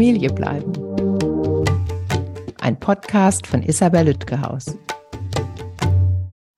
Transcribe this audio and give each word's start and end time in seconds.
Familie 0.00 0.30
bleiben. 0.30 0.72
Ein 2.58 2.80
Podcast 2.80 3.46
von 3.46 3.62
Isabel 3.62 4.06
Lütgehaus. 4.06 4.78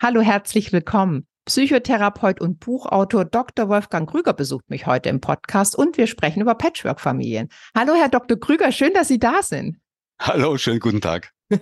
Hallo, 0.01 0.21
herzlich 0.21 0.73
willkommen. 0.73 1.27
Psychotherapeut 1.47 2.41
und 2.41 2.61
Buchautor 2.61 3.25
Dr. 3.25 3.69
Wolfgang 3.69 4.09
Krüger 4.09 4.33
besucht 4.33 4.71
mich 4.71 4.87
heute 4.87 5.09
im 5.09 5.21
Podcast 5.21 5.77
und 5.77 5.99
wir 5.99 6.07
sprechen 6.07 6.41
über 6.41 6.55
Patchwork-Familien. 6.55 7.49
Hallo, 7.77 7.95
Herr 7.97 8.09
Dr. 8.09 8.39
Krüger, 8.39 8.71
schön, 8.71 8.93
dass 8.95 9.09
Sie 9.09 9.19
da 9.19 9.43
sind. 9.43 9.79
Hallo, 10.21 10.57
schönen 10.57 10.79
guten 10.79 11.01
Tag. 11.01 11.33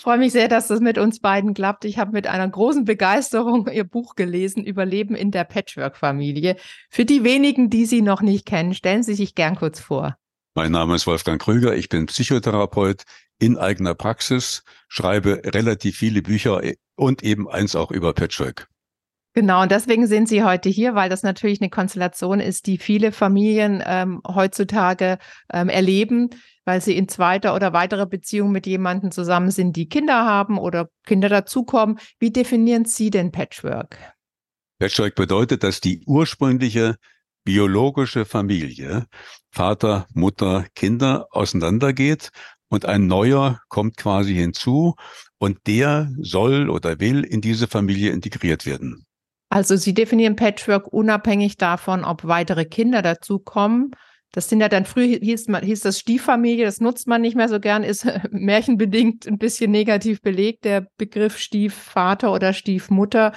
freue 0.00 0.18
mich 0.18 0.32
sehr, 0.32 0.48
dass 0.48 0.66
das 0.66 0.80
mit 0.80 0.98
uns 0.98 1.20
beiden 1.20 1.54
klappt. 1.54 1.84
Ich 1.84 1.98
habe 1.98 2.10
mit 2.10 2.26
einer 2.26 2.48
großen 2.48 2.84
Begeisterung 2.84 3.68
Ihr 3.72 3.84
Buch 3.84 4.16
gelesen, 4.16 4.64
Überleben 4.64 5.14
in 5.14 5.30
der 5.30 5.44
Patchwork-Familie. 5.44 6.56
Für 6.90 7.04
die 7.04 7.22
wenigen, 7.22 7.70
die 7.70 7.86
Sie 7.86 8.02
noch 8.02 8.22
nicht 8.22 8.44
kennen, 8.44 8.74
stellen 8.74 9.04
Sie 9.04 9.14
sich 9.14 9.36
gern 9.36 9.54
kurz 9.54 9.78
vor. 9.78 10.16
Mein 10.56 10.72
Name 10.72 10.94
ist 10.94 11.06
Wolfgang 11.06 11.38
Krüger, 11.38 11.76
ich 11.76 11.90
bin 11.90 12.06
Psychotherapeut 12.06 13.02
in 13.38 13.58
eigener 13.58 13.94
Praxis, 13.94 14.64
schreibe 14.88 15.42
relativ 15.44 15.98
viele 15.98 16.22
Bücher 16.22 16.62
und 16.94 17.22
eben 17.22 17.46
eins 17.46 17.76
auch 17.76 17.90
über 17.90 18.14
Patchwork. 18.14 18.66
Genau, 19.34 19.60
und 19.60 19.70
deswegen 19.70 20.06
sind 20.06 20.30
Sie 20.30 20.44
heute 20.44 20.70
hier, 20.70 20.94
weil 20.94 21.10
das 21.10 21.22
natürlich 21.22 21.60
eine 21.60 21.68
Konstellation 21.68 22.40
ist, 22.40 22.66
die 22.66 22.78
viele 22.78 23.12
Familien 23.12 23.82
ähm, 23.84 24.22
heutzutage 24.26 25.18
ähm, 25.52 25.68
erleben, 25.68 26.30
weil 26.64 26.80
sie 26.80 26.96
in 26.96 27.06
zweiter 27.06 27.54
oder 27.54 27.74
weiterer 27.74 28.06
Beziehung 28.06 28.50
mit 28.50 28.66
jemandem 28.66 29.10
zusammen 29.10 29.50
sind, 29.50 29.76
die 29.76 29.90
Kinder 29.90 30.24
haben 30.24 30.56
oder 30.56 30.88
Kinder 31.04 31.28
dazukommen. 31.28 31.98
Wie 32.18 32.30
definieren 32.30 32.86
Sie 32.86 33.10
denn 33.10 33.30
Patchwork? 33.30 33.98
Patchwork 34.78 35.16
bedeutet, 35.16 35.62
dass 35.62 35.82
die 35.82 36.02
ursprüngliche 36.06 36.96
biologische 37.46 38.26
Familie, 38.26 39.06
Vater, 39.50 40.06
Mutter, 40.12 40.66
Kinder 40.74 41.28
auseinandergeht 41.30 42.30
und 42.68 42.84
ein 42.84 43.06
neuer 43.06 43.60
kommt 43.68 43.96
quasi 43.96 44.34
hinzu 44.34 44.96
und 45.38 45.58
der 45.66 46.12
soll 46.18 46.68
oder 46.68 47.00
will 47.00 47.24
in 47.24 47.40
diese 47.40 47.68
Familie 47.68 48.10
integriert 48.10 48.66
werden. 48.66 49.06
Also 49.48 49.76
Sie 49.76 49.94
definieren 49.94 50.36
Patchwork 50.36 50.88
unabhängig 50.88 51.56
davon, 51.56 52.04
ob 52.04 52.24
weitere 52.24 52.64
Kinder 52.64 53.00
dazukommen. 53.00 53.92
Das 54.32 54.48
sind 54.48 54.60
ja 54.60 54.68
dann 54.68 54.84
früh 54.84 55.18
hieß, 55.18 55.46
hieß 55.62 55.80
das 55.80 56.00
Stieffamilie, 56.00 56.64
das 56.64 56.80
nutzt 56.80 57.06
man 57.06 57.22
nicht 57.22 57.36
mehr 57.36 57.48
so 57.48 57.60
gern, 57.60 57.84
ist 57.84 58.06
märchenbedingt 58.32 59.26
ein 59.26 59.38
bisschen 59.38 59.70
negativ 59.70 60.20
belegt, 60.20 60.64
der 60.64 60.88
Begriff 60.98 61.38
Stiefvater 61.38 62.32
oder 62.32 62.52
Stiefmutter. 62.52 63.32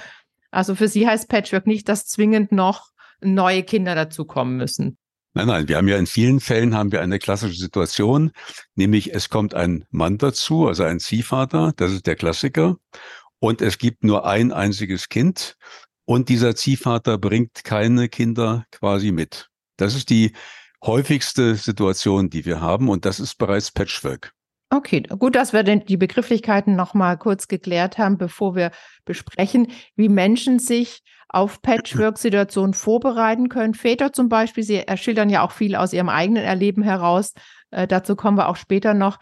Also 0.50 0.74
für 0.74 0.88
Sie 0.88 1.06
heißt 1.06 1.28
Patchwork 1.28 1.68
nicht, 1.68 1.88
dass 1.88 2.06
zwingend 2.06 2.50
noch 2.50 2.89
neue 3.22 3.62
Kinder 3.62 3.94
dazukommen 3.94 4.56
müssen. 4.56 4.98
Nein, 5.32 5.46
nein, 5.46 5.68
wir 5.68 5.76
haben 5.76 5.86
ja 5.86 5.96
in 5.96 6.06
vielen 6.06 6.40
Fällen 6.40 6.74
haben 6.74 6.90
wir 6.90 7.00
eine 7.02 7.20
klassische 7.20 7.56
Situation, 7.56 8.32
nämlich 8.74 9.14
es 9.14 9.28
kommt 9.28 9.54
ein 9.54 9.84
Mann 9.90 10.18
dazu, 10.18 10.66
also 10.66 10.82
ein 10.82 10.98
Ziehvater, 10.98 11.72
das 11.76 11.92
ist 11.92 12.06
der 12.08 12.16
Klassiker, 12.16 12.78
und 13.38 13.62
es 13.62 13.78
gibt 13.78 14.02
nur 14.02 14.26
ein 14.26 14.52
einziges 14.52 15.08
Kind 15.08 15.56
und 16.04 16.28
dieser 16.28 16.56
Ziehvater 16.56 17.16
bringt 17.16 17.62
keine 17.62 18.08
Kinder 18.08 18.66
quasi 18.72 19.12
mit. 19.12 19.48
Das 19.76 19.94
ist 19.94 20.10
die 20.10 20.32
häufigste 20.84 21.54
Situation, 21.54 22.28
die 22.28 22.44
wir 22.44 22.60
haben 22.60 22.88
und 22.88 23.04
das 23.04 23.20
ist 23.20 23.36
bereits 23.38 23.70
Patchwork. 23.70 24.32
Okay, 24.72 25.02
gut, 25.18 25.34
dass 25.34 25.52
wir 25.52 25.64
die 25.64 25.96
Begrifflichkeiten 25.96 26.76
noch 26.76 26.94
mal 26.94 27.18
kurz 27.18 27.48
geklärt 27.48 27.98
haben, 27.98 28.18
bevor 28.18 28.54
wir 28.54 28.70
besprechen, 29.04 29.66
wie 29.96 30.08
Menschen 30.08 30.60
sich 30.60 31.02
auf 31.28 31.60
Patchwork-Situationen 31.60 32.74
vorbereiten 32.74 33.48
können. 33.48 33.74
Väter 33.74 34.12
zum 34.12 34.28
Beispiel, 34.28 34.62
sie 34.62 34.76
erschildern 34.76 35.28
ja 35.28 35.42
auch 35.42 35.50
viel 35.50 35.74
aus 35.74 35.92
ihrem 35.92 36.08
eigenen 36.08 36.44
Erleben 36.44 36.82
heraus. 36.82 37.32
Äh, 37.72 37.88
dazu 37.88 38.14
kommen 38.14 38.36
wir 38.36 38.48
auch 38.48 38.56
später 38.56 38.94
noch. 38.94 39.18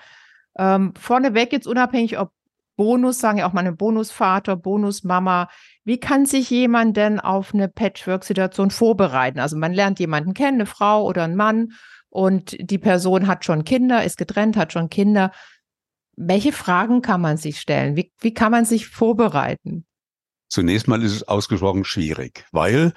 Ähm, 0.58 0.92
vorneweg 0.98 1.52
jetzt 1.52 1.66
unabhängig, 1.66 2.18
ob 2.18 2.30
Bonus, 2.76 3.18
sagen 3.18 3.38
ja 3.38 3.48
auch 3.48 3.52
meine 3.52 3.72
Bonusvater, 3.72 4.54
Bonusmama. 4.54 5.48
Wie 5.84 5.98
kann 5.98 6.26
sich 6.26 6.48
jemand 6.48 6.96
denn 6.96 7.20
auf 7.20 7.52
eine 7.52 7.68
Patchwork-Situation 7.68 8.70
vorbereiten? 8.70 9.40
Also 9.40 9.56
man 9.56 9.72
lernt 9.72 9.98
jemanden 9.98 10.32
kennen, 10.32 10.58
eine 10.58 10.66
Frau 10.66 11.04
oder 11.04 11.24
einen 11.24 11.36
Mann, 11.36 11.72
und 12.10 12.56
die 12.58 12.78
Person 12.78 13.26
hat 13.26 13.44
schon 13.44 13.64
Kinder, 13.64 14.04
ist 14.04 14.18
getrennt, 14.18 14.56
hat 14.56 14.72
schon 14.72 14.90
Kinder. 14.90 15.32
Welche 16.16 16.52
Fragen 16.52 17.02
kann 17.02 17.20
man 17.20 17.36
sich 17.36 17.60
stellen? 17.60 17.96
Wie, 17.96 18.12
wie 18.20 18.34
kann 18.34 18.50
man 18.50 18.64
sich 18.64 18.88
vorbereiten? 18.88 19.86
Zunächst 20.48 20.88
mal 20.88 21.02
ist 21.02 21.12
es 21.12 21.28
ausgesprochen 21.28 21.84
schwierig, 21.84 22.46
weil 22.52 22.92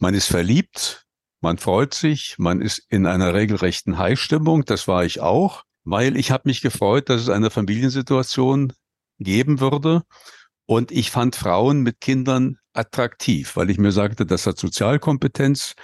man 0.00 0.14
ist 0.14 0.26
verliebt, 0.26 1.06
man 1.40 1.58
freut 1.58 1.94
sich, 1.94 2.36
man 2.38 2.60
ist 2.60 2.82
in 2.88 3.06
einer 3.06 3.32
regelrechten 3.32 3.98
High-Stimmung, 3.98 4.64
das 4.64 4.88
war 4.88 5.04
ich 5.04 5.20
auch, 5.20 5.62
weil 5.84 6.16
ich 6.16 6.32
habe 6.32 6.42
mich 6.46 6.60
gefreut, 6.60 7.08
dass 7.08 7.22
es 7.22 7.28
eine 7.28 7.50
Familiensituation 7.50 8.72
geben 9.18 9.60
würde. 9.60 10.02
Und 10.66 10.90
ich 10.90 11.12
fand 11.12 11.36
Frauen 11.36 11.82
mit 11.82 12.00
Kindern 12.00 12.58
attraktiv, 12.72 13.54
weil 13.54 13.70
ich 13.70 13.78
mir 13.78 13.92
sagte, 13.92 14.26
das 14.26 14.46
hat 14.46 14.58
Sozialkompetenz. 14.58 15.74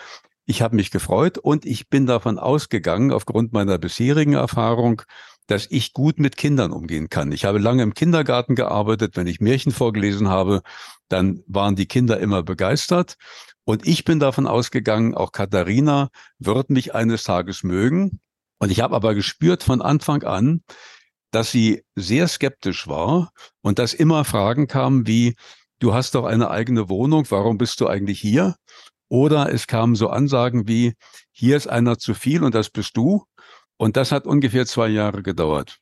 Ich 0.44 0.60
habe 0.60 0.76
mich 0.76 0.90
gefreut 0.90 1.38
und 1.38 1.64
ich 1.64 1.88
bin 1.88 2.06
davon 2.06 2.38
ausgegangen, 2.38 3.12
aufgrund 3.12 3.52
meiner 3.52 3.78
bisherigen 3.78 4.34
Erfahrung, 4.34 5.02
dass 5.46 5.66
ich 5.70 5.92
gut 5.92 6.18
mit 6.18 6.36
Kindern 6.36 6.72
umgehen 6.72 7.08
kann. 7.08 7.30
Ich 7.32 7.44
habe 7.44 7.58
lange 7.58 7.82
im 7.82 7.94
Kindergarten 7.94 8.54
gearbeitet. 8.54 9.16
Wenn 9.16 9.26
ich 9.26 9.40
Märchen 9.40 9.72
vorgelesen 9.72 10.28
habe, 10.28 10.62
dann 11.08 11.42
waren 11.46 11.76
die 11.76 11.86
Kinder 11.86 12.18
immer 12.18 12.42
begeistert. 12.42 13.16
Und 13.64 13.86
ich 13.86 14.04
bin 14.04 14.18
davon 14.18 14.46
ausgegangen, 14.46 15.14
auch 15.14 15.30
Katharina 15.30 16.08
wird 16.38 16.70
mich 16.70 16.94
eines 16.94 17.22
Tages 17.22 17.62
mögen. 17.62 18.20
Und 18.58 18.70
ich 18.70 18.80
habe 18.80 18.96
aber 18.96 19.14
gespürt 19.14 19.62
von 19.62 19.80
Anfang 19.82 20.22
an, 20.22 20.62
dass 21.30 21.50
sie 21.50 21.84
sehr 21.94 22.28
skeptisch 22.28 22.88
war 22.88 23.32
und 23.62 23.78
dass 23.78 23.94
immer 23.94 24.24
Fragen 24.24 24.66
kamen 24.66 25.06
wie, 25.06 25.34
du 25.78 25.94
hast 25.94 26.14
doch 26.14 26.24
eine 26.24 26.50
eigene 26.50 26.88
Wohnung, 26.88 27.26
warum 27.30 27.58
bist 27.58 27.80
du 27.80 27.88
eigentlich 27.88 28.20
hier? 28.20 28.56
Oder 29.12 29.52
es 29.52 29.66
kamen 29.66 29.94
so 29.94 30.08
Ansagen 30.08 30.66
wie, 30.66 30.94
hier 31.32 31.58
ist 31.58 31.66
einer 31.66 31.98
zu 31.98 32.14
viel 32.14 32.42
und 32.42 32.54
das 32.54 32.70
bist 32.70 32.96
du. 32.96 33.24
Und 33.76 33.98
das 33.98 34.10
hat 34.10 34.24
ungefähr 34.24 34.64
zwei 34.64 34.88
Jahre 34.88 35.22
gedauert. 35.22 35.76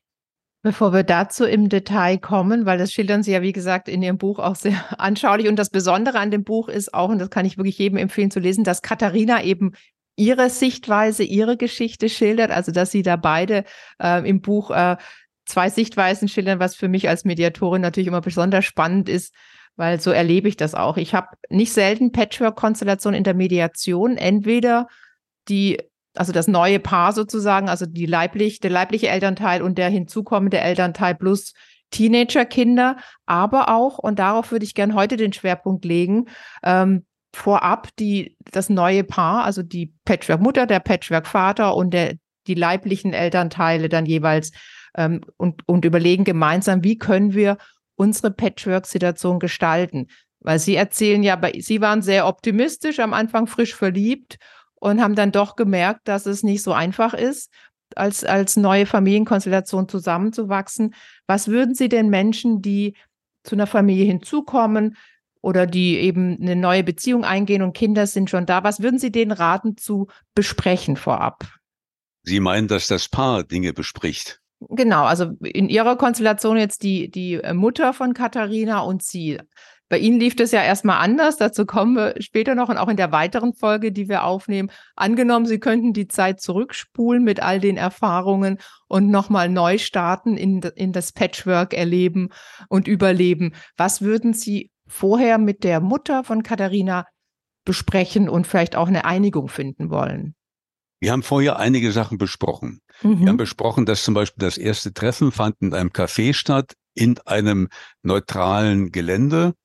Bevor 0.63 0.91
wir 0.91 1.03
dazu 1.03 1.45
im 1.45 1.69
Detail 1.69 2.17
kommen, 2.17 2.65
weil 2.65 2.77
das 2.77 2.91
schildern 2.91 3.23
Sie 3.23 3.31
ja, 3.31 3.41
wie 3.41 3.53
gesagt, 3.53 3.87
in 3.87 4.03
Ihrem 4.03 4.17
Buch 4.17 4.39
auch 4.39 4.55
sehr 4.55 4.83
anschaulich. 4.99 5.47
Und 5.47 5.55
das 5.55 5.69
Besondere 5.69 6.19
an 6.19 6.29
dem 6.29 6.43
Buch 6.43 6.67
ist 6.67 6.93
auch, 6.93 7.07
und 7.07 7.19
das 7.19 7.29
kann 7.29 7.45
ich 7.45 7.55
wirklich 7.55 7.77
jedem 7.77 7.97
empfehlen 7.97 8.31
zu 8.31 8.41
lesen, 8.41 8.65
dass 8.65 8.81
Katharina 8.81 9.41
eben 9.43 9.75
ihre 10.17 10.49
Sichtweise, 10.49 11.23
ihre 11.23 11.55
Geschichte 11.55 12.09
schildert. 12.09 12.51
Also, 12.51 12.73
dass 12.73 12.91
sie 12.91 13.01
da 13.01 13.15
beide 13.15 13.63
äh, 14.03 14.27
im 14.27 14.41
Buch 14.41 14.71
äh, 14.71 14.97
zwei 15.45 15.69
Sichtweisen 15.69 16.27
schildern, 16.27 16.59
was 16.59 16.75
für 16.75 16.89
mich 16.89 17.07
als 17.07 17.23
Mediatorin 17.23 17.81
natürlich 17.81 18.07
immer 18.07 18.19
besonders 18.19 18.65
spannend 18.65 19.07
ist, 19.07 19.33
weil 19.81 19.99
so 19.99 20.11
erlebe 20.11 20.47
ich 20.47 20.57
das 20.57 20.75
auch. 20.75 20.95
Ich 20.95 21.15
habe 21.15 21.29
nicht 21.49 21.73
selten 21.73 22.11
Patchwork-Konstellationen 22.11 23.17
in 23.17 23.23
der 23.23 23.33
Mediation, 23.33 24.15
entweder 24.15 24.87
die, 25.49 25.81
also 26.13 26.31
das 26.31 26.47
neue 26.47 26.79
Paar 26.79 27.13
sozusagen, 27.13 27.67
also 27.67 27.87
die 27.87 28.05
leiblich, 28.05 28.59
der 28.59 28.69
leibliche 28.69 29.07
Elternteil 29.07 29.63
und 29.63 29.79
der 29.79 29.89
hinzukommende 29.89 30.59
Elternteil 30.59 31.15
plus 31.15 31.53
Teenagerkinder, 31.89 32.97
aber 33.25 33.69
auch, 33.69 33.97
und 33.97 34.19
darauf 34.19 34.51
würde 34.51 34.65
ich 34.65 34.75
gern 34.75 34.93
heute 34.93 35.17
den 35.17 35.33
Schwerpunkt 35.33 35.83
legen, 35.83 36.27
ähm, 36.61 37.03
vorab 37.33 37.89
die, 37.97 38.37
das 38.51 38.69
neue 38.69 39.03
Paar, 39.03 39.45
also 39.45 39.63
die 39.63 39.95
Patchwork-Mutter, 40.05 40.67
der 40.67 40.79
Patchwork-Vater 40.79 41.75
und 41.75 41.91
der, 41.91 42.17
die 42.45 42.53
leiblichen 42.53 43.13
Elternteile 43.13 43.89
dann 43.89 44.05
jeweils 44.05 44.51
ähm, 44.95 45.21
und, 45.37 45.67
und 45.67 45.85
überlegen 45.85 46.23
gemeinsam, 46.23 46.83
wie 46.83 46.99
können 46.99 47.33
wir 47.33 47.57
unsere 47.95 48.31
Patchwork-Situation 48.31 49.39
gestalten. 49.39 50.07
Weil 50.39 50.59
Sie 50.59 50.75
erzählen 50.75 51.23
ja, 51.23 51.39
Sie 51.59 51.81
waren 51.81 52.01
sehr 52.01 52.27
optimistisch, 52.27 52.99
am 52.99 53.13
Anfang 53.13 53.47
frisch 53.47 53.75
verliebt 53.75 54.37
und 54.75 55.01
haben 55.01 55.15
dann 55.15 55.31
doch 55.31 55.55
gemerkt, 55.55 56.07
dass 56.07 56.25
es 56.25 56.41
nicht 56.43 56.63
so 56.63 56.73
einfach 56.73 57.13
ist, 57.13 57.51
als, 57.95 58.23
als 58.23 58.57
neue 58.57 58.85
Familienkonstellation 58.85 59.87
zusammenzuwachsen. 59.87 60.95
Was 61.27 61.47
würden 61.47 61.75
Sie 61.75 61.89
den 61.89 62.09
Menschen, 62.09 62.61
die 62.61 62.95
zu 63.43 63.55
einer 63.55 63.67
Familie 63.67 64.05
hinzukommen 64.05 64.97
oder 65.41 65.65
die 65.67 65.97
eben 65.97 66.37
eine 66.41 66.55
neue 66.55 66.83
Beziehung 66.83 67.23
eingehen 67.23 67.61
und 67.61 67.73
Kinder 67.73 68.07
sind 68.07 68.29
schon 68.29 68.45
da, 68.45 68.63
was 68.63 68.81
würden 68.81 68.99
Sie 68.99 69.11
denen 69.11 69.31
raten 69.31 69.77
zu 69.77 70.07
besprechen 70.35 70.95
vorab? 70.95 71.47
Sie 72.23 72.39
meinen, 72.39 72.67
dass 72.67 72.87
das 72.87 73.09
Paar 73.09 73.43
Dinge 73.43 73.73
bespricht? 73.73 74.40
Genau, 74.69 75.05
also 75.05 75.31
in 75.41 75.69
ihrer 75.69 75.95
Konstellation 75.95 76.57
jetzt 76.57 76.83
die, 76.83 77.09
die 77.09 77.35
äh, 77.35 77.53
Mutter 77.53 77.93
von 77.93 78.13
Katharina 78.13 78.81
und 78.81 79.01
sie. 79.01 79.39
Bei 79.89 79.97
Ihnen 79.97 80.21
lief 80.21 80.37
das 80.37 80.51
ja 80.51 80.63
erstmal 80.63 81.03
anders, 81.03 81.35
dazu 81.35 81.65
kommen 81.65 81.97
wir 81.97 82.13
später 82.21 82.55
noch 82.55 82.69
und 82.69 82.77
auch 82.77 82.87
in 82.87 82.95
der 82.95 83.11
weiteren 83.11 83.53
Folge, 83.53 83.91
die 83.91 84.07
wir 84.07 84.23
aufnehmen. 84.23 84.71
Angenommen, 84.95 85.45
Sie 85.45 85.59
könnten 85.59 85.91
die 85.91 86.07
Zeit 86.07 86.39
zurückspulen 86.39 87.23
mit 87.25 87.41
all 87.43 87.59
den 87.59 87.75
Erfahrungen 87.75 88.57
und 88.87 89.09
nochmal 89.09 89.49
neu 89.49 89.77
starten 89.79 90.37
in, 90.37 90.61
in 90.75 90.93
das 90.93 91.11
Patchwork 91.11 91.73
erleben 91.73 92.29
und 92.69 92.87
überleben. 92.87 93.53
Was 93.75 94.01
würden 94.01 94.33
Sie 94.33 94.71
vorher 94.87 95.37
mit 95.37 95.65
der 95.65 95.81
Mutter 95.81 96.23
von 96.23 96.41
Katharina 96.41 97.05
besprechen 97.65 98.29
und 98.29 98.47
vielleicht 98.47 98.77
auch 98.77 98.87
eine 98.87 99.03
Einigung 99.03 99.49
finden 99.49 99.89
wollen? 99.89 100.35
Wir 101.01 101.11
haben 101.11 101.23
vorher 101.23 101.57
einige 101.57 101.91
Sachen 101.91 102.17
besprochen. 102.19 102.79
Mhm. 103.01 103.19
Wir 103.19 103.27
haben 103.27 103.33
mhm. 103.33 103.37
besprochen, 103.37 103.85
dass 103.85 104.03
zum 104.03 104.13
Beispiel 104.13 104.45
das 104.45 104.57
erste 104.57 104.93
Treffen 104.93 105.31
fand 105.31 105.55
in 105.59 105.73
einem 105.73 105.89
Café 105.89 106.33
statt, 106.33 106.75
in 106.93 107.17
einem 107.25 107.69
neutralen 108.03 108.91
Gelände. 108.91 109.55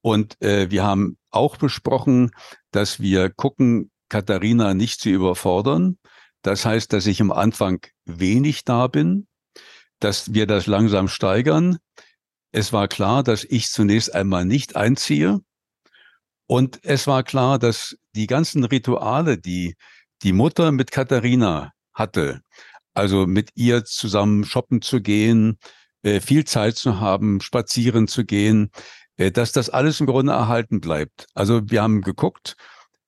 Und 0.00 0.40
äh, 0.40 0.70
wir 0.70 0.84
haben 0.84 1.18
auch 1.30 1.56
besprochen, 1.56 2.30
dass 2.70 3.00
wir 3.00 3.28
gucken, 3.28 3.90
Katharina 4.08 4.72
nicht 4.72 5.00
zu 5.00 5.10
überfordern. 5.10 5.98
Das 6.42 6.64
heißt, 6.64 6.92
dass 6.92 7.06
ich 7.06 7.20
am 7.20 7.32
Anfang 7.32 7.84
wenig 8.04 8.64
da 8.64 8.86
bin, 8.86 9.26
dass 9.98 10.32
wir 10.32 10.46
das 10.46 10.66
langsam 10.66 11.08
steigern. 11.08 11.78
Es 12.52 12.72
war 12.72 12.86
klar, 12.86 13.24
dass 13.24 13.42
ich 13.42 13.68
zunächst 13.68 14.14
einmal 14.14 14.44
nicht 14.44 14.76
einziehe. 14.76 15.40
Und 16.46 16.78
es 16.84 17.08
war 17.08 17.24
klar, 17.24 17.58
dass 17.58 17.96
die 18.14 18.28
ganzen 18.28 18.64
Rituale, 18.64 19.38
die 19.38 19.74
die 20.22 20.32
Mutter 20.32 20.72
mit 20.72 20.90
Katharina 20.90 21.72
hatte, 21.92 22.42
also 22.94 23.26
mit 23.26 23.50
ihr 23.54 23.84
zusammen 23.84 24.44
shoppen 24.44 24.82
zu 24.82 25.00
gehen, 25.00 25.58
äh, 26.02 26.20
viel 26.20 26.44
Zeit 26.44 26.76
zu 26.76 27.00
haben, 27.00 27.40
spazieren 27.40 28.06
zu 28.06 28.24
gehen, 28.24 28.70
äh, 29.16 29.30
dass 29.30 29.52
das 29.52 29.68
alles 29.68 30.00
im 30.00 30.06
Grunde 30.06 30.32
erhalten 30.32 30.80
bleibt. 30.80 31.26
Also 31.34 31.62
wir 31.70 31.82
haben 31.82 32.02
geguckt, 32.02 32.56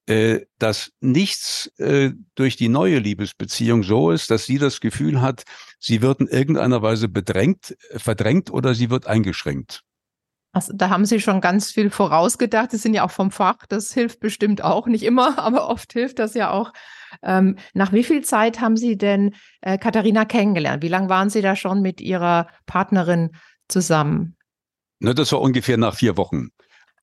äh, 0.06 0.40
dass 0.58 0.92
nichts 1.00 1.70
durch 2.34 2.56
die 2.56 2.68
neue 2.68 2.98
Liebesbeziehung 2.98 3.82
so 3.84 4.10
ist, 4.10 4.30
dass 4.30 4.44
sie 4.44 4.58
das 4.58 4.80
Gefühl 4.80 5.20
hat, 5.20 5.44
sie 5.78 6.02
wird 6.02 6.20
in 6.20 6.26
irgendeiner 6.26 6.82
Weise 6.82 7.08
bedrängt, 7.08 7.76
verdrängt 7.96 8.50
oder 8.50 8.74
sie 8.74 8.90
wird 8.90 9.06
eingeschränkt. 9.06 9.82
Also, 10.52 10.72
da 10.74 10.90
haben 10.90 11.04
Sie 11.04 11.20
schon 11.20 11.40
ganz 11.40 11.70
viel 11.70 11.90
vorausgedacht. 11.90 12.72
Sie 12.72 12.76
sind 12.76 12.94
ja 12.94 13.04
auch 13.04 13.12
vom 13.12 13.30
Fach. 13.30 13.66
Das 13.68 13.92
hilft 13.92 14.18
bestimmt 14.18 14.64
auch. 14.64 14.88
Nicht 14.88 15.04
immer, 15.04 15.38
aber 15.38 15.68
oft 15.68 15.92
hilft 15.92 16.18
das 16.18 16.34
ja 16.34 16.50
auch. 16.50 16.72
Ähm, 17.22 17.56
nach 17.74 17.92
wie 17.92 18.04
viel 18.04 18.22
Zeit 18.22 18.60
haben 18.60 18.76
Sie 18.76 18.96
denn 18.96 19.34
äh, 19.60 19.78
Katharina 19.78 20.24
kennengelernt? 20.24 20.82
Wie 20.82 20.88
lange 20.88 21.08
waren 21.08 21.30
Sie 21.30 21.42
da 21.42 21.56
schon 21.56 21.82
mit 21.82 22.00
Ihrer 22.00 22.48
Partnerin 22.66 23.30
zusammen? 23.68 24.36
Ne, 25.00 25.14
das 25.14 25.32
war 25.32 25.40
ungefähr 25.40 25.76
nach 25.76 25.94
vier 25.94 26.16
Wochen. 26.16 26.48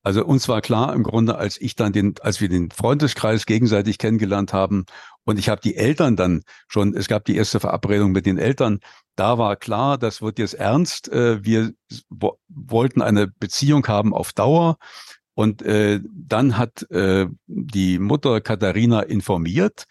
Also 0.02 0.24
uns 0.24 0.48
war 0.48 0.60
klar 0.60 0.94
im 0.94 1.02
Grunde, 1.02 1.36
als 1.36 1.60
ich 1.60 1.74
dann 1.74 1.92
den, 1.92 2.14
als 2.22 2.40
wir 2.40 2.48
den 2.48 2.70
Freundeskreis 2.70 3.46
gegenseitig 3.46 3.98
kennengelernt 3.98 4.52
haben 4.52 4.86
und 5.24 5.38
ich 5.38 5.50
habe 5.50 5.60
die 5.60 5.76
Eltern 5.76 6.16
dann 6.16 6.42
schon, 6.68 6.94
es 6.94 7.08
gab 7.08 7.26
die 7.26 7.36
erste 7.36 7.60
Verabredung 7.60 8.12
mit 8.12 8.24
den 8.24 8.38
Eltern, 8.38 8.80
da 9.16 9.36
war 9.36 9.56
klar, 9.56 9.98
das 9.98 10.22
wird 10.22 10.38
jetzt 10.38 10.54
ernst. 10.54 11.12
Äh, 11.12 11.44
wir 11.44 11.72
wollten 12.48 13.02
eine 13.02 13.26
Beziehung 13.26 13.86
haben 13.88 14.14
auf 14.14 14.32
Dauer. 14.32 14.78
Und 15.38 15.62
äh, 15.62 16.00
dann 16.02 16.58
hat 16.58 16.90
äh, 16.90 17.28
die 17.46 18.00
Mutter 18.00 18.40
Katharina 18.40 19.02
informiert 19.02 19.84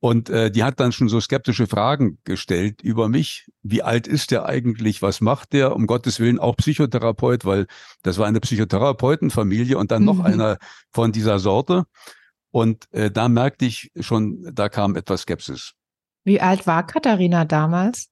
und 0.00 0.28
äh, 0.28 0.50
die 0.50 0.64
hat 0.64 0.80
dann 0.80 0.92
schon 0.92 1.08
so 1.08 1.18
skeptische 1.18 1.66
Fragen 1.66 2.18
gestellt 2.24 2.82
über 2.82 3.08
mich. 3.08 3.50
Wie 3.62 3.82
alt 3.82 4.06
ist 4.06 4.32
der 4.32 4.44
eigentlich? 4.44 5.00
Was 5.00 5.22
macht 5.22 5.54
der? 5.54 5.74
Um 5.74 5.86
Gottes 5.86 6.20
Willen 6.20 6.38
auch 6.38 6.58
Psychotherapeut, 6.58 7.46
weil 7.46 7.68
das 8.02 8.18
war 8.18 8.26
eine 8.26 8.40
Psychotherapeutenfamilie 8.40 9.78
und 9.78 9.92
dann 9.92 10.02
mhm. 10.02 10.06
noch 10.08 10.20
einer 10.20 10.58
von 10.92 11.10
dieser 11.10 11.38
Sorte. 11.38 11.84
Und 12.50 12.84
äh, 12.92 13.10
da 13.10 13.30
merkte 13.30 13.64
ich 13.64 13.90
schon, 14.00 14.46
da 14.52 14.68
kam 14.68 14.94
etwas 14.94 15.22
Skepsis. 15.22 15.72
Wie 16.24 16.42
alt 16.42 16.66
war 16.66 16.86
Katharina 16.86 17.46
damals? 17.46 18.10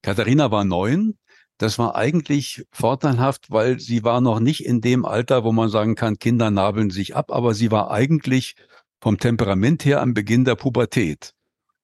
Katharina 0.00 0.50
war 0.50 0.64
neun. 0.64 1.18
Das 1.58 1.78
war 1.78 1.96
eigentlich 1.96 2.64
vorteilhaft, 2.70 3.50
weil 3.50 3.80
sie 3.80 4.04
war 4.04 4.20
noch 4.20 4.40
nicht 4.40 4.64
in 4.64 4.80
dem 4.80 5.04
Alter, 5.04 5.44
wo 5.44 5.52
man 5.52 5.68
sagen 5.68 5.94
kann, 5.94 6.18
Kinder 6.18 6.50
nabeln 6.50 6.90
sich 6.90 7.16
ab, 7.16 7.32
aber 7.32 7.54
sie 7.54 7.70
war 7.70 7.90
eigentlich 7.90 8.56
vom 9.00 9.18
Temperament 9.18 9.84
her 9.84 10.00
am 10.00 10.14
Beginn 10.14 10.44
der 10.44 10.54
Pubertät. 10.54 11.32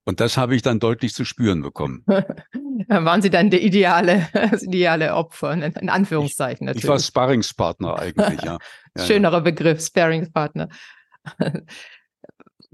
Und 0.05 0.21
das 0.21 0.37
habe 0.37 0.57
ich 0.57 0.63
dann 0.63 0.81
deutlich 0.81 1.15
zu 1.15 1.25
spüren 1.25 1.63
bekommen. 1.63 2.05
waren 2.89 3.23
Sie 3.23 3.31
dann 3.31 3.51
der 3.51 3.63
ideale, 3.63 4.29
das 4.51 4.63
ideale 4.63 5.15
Opfer, 5.15 5.53
in 5.53 5.89
Anführungszeichen 5.89 6.67
natürlich. 6.67 6.85
Ich 6.85 6.91
war 6.91 6.99
Sparringspartner 6.99 7.99
eigentlich, 7.99 8.43
ja. 8.43 8.59
ja 8.97 9.05
Schönerer 9.05 9.35
ja. 9.35 9.41
Begriff, 9.41 9.85
Sparringspartner. 9.85 10.69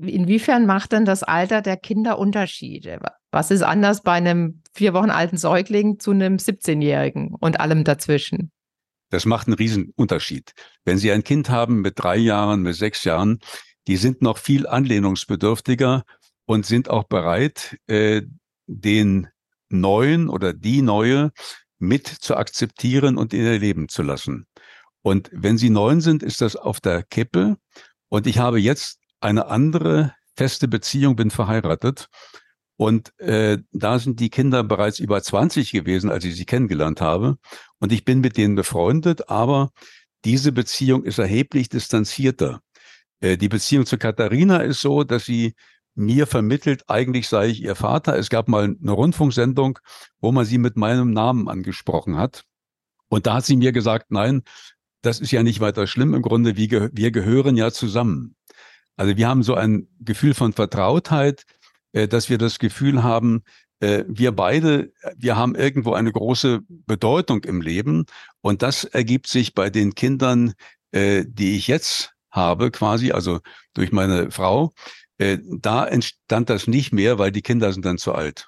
Inwiefern 0.01 0.65
macht 0.65 0.93
denn 0.93 1.05
das 1.05 1.25
Alter 1.25 1.61
der 1.61 1.77
Kinder 1.77 2.19
Unterschiede? 2.19 3.01
Was 3.33 3.51
ist 3.51 3.63
anders 3.63 4.03
bei 4.03 4.13
einem 4.13 4.63
vier 4.73 4.95
Wochen 4.95 5.11
alten 5.11 5.37
Säugling 5.37 5.99
zu 5.99 6.13
einem 6.13 6.37
17-Jährigen 6.37 7.35
und 7.35 7.59
allem 7.59 7.83
dazwischen? 7.83 8.53
Das 9.11 9.25
macht 9.25 9.49
einen 9.49 9.57
riesen 9.57 9.93
Unterschied. 9.97 10.53
Wenn 10.85 10.99
Sie 10.99 11.11
ein 11.11 11.25
Kind 11.25 11.51
haben 11.51 11.81
mit 11.81 11.99
drei 11.99 12.17
Jahren, 12.17 12.63
mit 12.63 12.77
sechs 12.77 13.05
Jahren, 13.05 13.41
die 13.89 13.97
sind 13.97 14.23
noch 14.23 14.39
viel 14.39 14.67
anlehnungsbedürftiger 14.67 16.05
und 16.45 16.65
sind 16.65 16.91
auch 16.91 17.05
bereit, 17.05 17.77
äh, 17.89 18.23
den 18.67 19.29
Neuen 19.71 20.29
oder 20.29 20.53
die 20.53 20.83
Neue 20.83 21.33
mit 21.79 22.07
zu 22.07 22.37
akzeptieren 22.37 23.17
und 23.17 23.33
in 23.35 23.45
ihr 23.45 23.59
Leben 23.59 23.89
zu 23.89 24.03
lassen. 24.03 24.47
Und 25.03 25.31
wenn 25.33 25.59
sie 25.59 25.71
neun 25.71 26.01
sind, 26.01 26.23
ist 26.23 26.41
das 26.41 26.55
auf 26.55 26.81
der 26.81 27.03
Kippe. 27.03 27.57
Und 28.09 28.27
ich 28.27 28.39
habe 28.39 28.61
jetzt 28.61 28.98
eine 29.21 29.47
andere 29.47 30.15
feste 30.37 30.69
Beziehung, 30.69 31.17
bin 31.17 31.31
verheiratet. 31.31 32.09
Und 32.77 33.19
äh, 33.19 33.59
da 33.73 33.99
sind 33.99 34.21
die 34.21 34.31
Kinder 34.31 34.63
bereits 34.63 35.01
über 35.01 35.21
20 35.21 35.73
gewesen, 35.73 36.11
als 36.11 36.25
ich 36.25 36.37
sie 36.37 36.47
kennengelernt 36.47 37.01
habe. 37.01 37.37
Und 37.81 37.93
ich 37.93 38.05
bin 38.05 38.21
mit 38.21 38.37
denen 38.37 38.55
befreundet, 38.55 39.29
aber 39.29 39.71
diese 40.25 40.53
Beziehung 40.53 41.03
ist 41.05 41.19
erheblich 41.19 41.69
distanzierter. 41.69 42.61
Äh, 43.21 43.37
die 43.37 43.49
Beziehung 43.49 43.85
zu 43.85 43.99
Katharina 43.99 44.59
ist 44.59 44.81
so, 44.81 45.03
dass 45.03 45.25
sie 45.25 45.55
mir 45.97 46.29
vermittelt, 46.29 46.85
eigentlich 46.87 47.27
sei 47.29 47.49
ich 47.49 47.63
ihr 47.63 47.75
Vater. 47.75 48.17
Es 48.17 48.31
gab 48.31 48.47
mal 48.47 48.77
eine 48.81 48.93
Rundfunksendung, 48.93 49.81
wo 50.21 50.31
man 50.31 50.45
sie 50.45 50.59
mit 50.59 50.77
meinem 50.77 51.13
Namen 51.13 51.49
angesprochen 51.49 52.17
hat. 52.17 52.45
Und 53.09 53.27
da 53.27 53.35
hat 53.35 53.47
sie 53.47 53.57
mir 53.57 53.73
gesagt, 53.73 54.13
nein, 54.13 54.43
das 55.03 55.19
ist 55.19 55.33
ja 55.33 55.43
nicht 55.43 55.59
weiter 55.59 55.89
schlimm. 55.89 56.15
Im 56.15 56.23
Grunde, 56.23 56.57
wir, 56.57 56.91
wir 56.93 57.11
gehören 57.11 57.57
ja 57.57 57.73
zusammen. 57.73 58.37
Also 58.99 59.17
wir 59.17 59.29
haben 59.29 59.43
so 59.43 59.55
ein 59.55 59.89
Gefühl 60.01 60.35
von 60.35 60.53
Vertrautheit, 60.53 61.45
äh, 61.93 62.07
dass 62.07 62.29
wir 62.29 62.37
das 62.37 62.59
Gefühl 62.59 63.03
haben, 63.03 63.43
äh, 63.81 64.05
wir 64.09 64.33
beide, 64.33 64.93
wir 65.17 65.37
haben 65.37 65.55
irgendwo 65.55 65.95
eine 65.95 66.13
große 66.13 66.61
Bedeutung 66.69 67.45
im 67.45 67.63
Leben. 67.63 68.05
Und 68.43 68.61
das 68.63 68.85
ergibt 68.85 69.29
sich 69.29 69.55
bei 69.55 69.71
den 69.71 69.95
Kindern, 69.95 70.53
die 70.91 71.55
ich 71.55 71.69
jetzt 71.69 72.15
habe, 72.31 72.71
quasi, 72.71 73.13
also 73.13 73.41
durch 73.75 73.93
meine 73.93 74.31
Frau, 74.31 74.73
äh, 75.19 75.39
da 75.43 75.87
entstand 75.87 76.49
das 76.49 76.67
nicht 76.67 76.93
mehr, 76.93 77.19
weil 77.19 77.33
die 77.33 77.43
Kinder 77.43 77.73
sind 77.73 77.85
dann 77.85 77.99
zu 77.99 78.15
alt. 78.15 78.48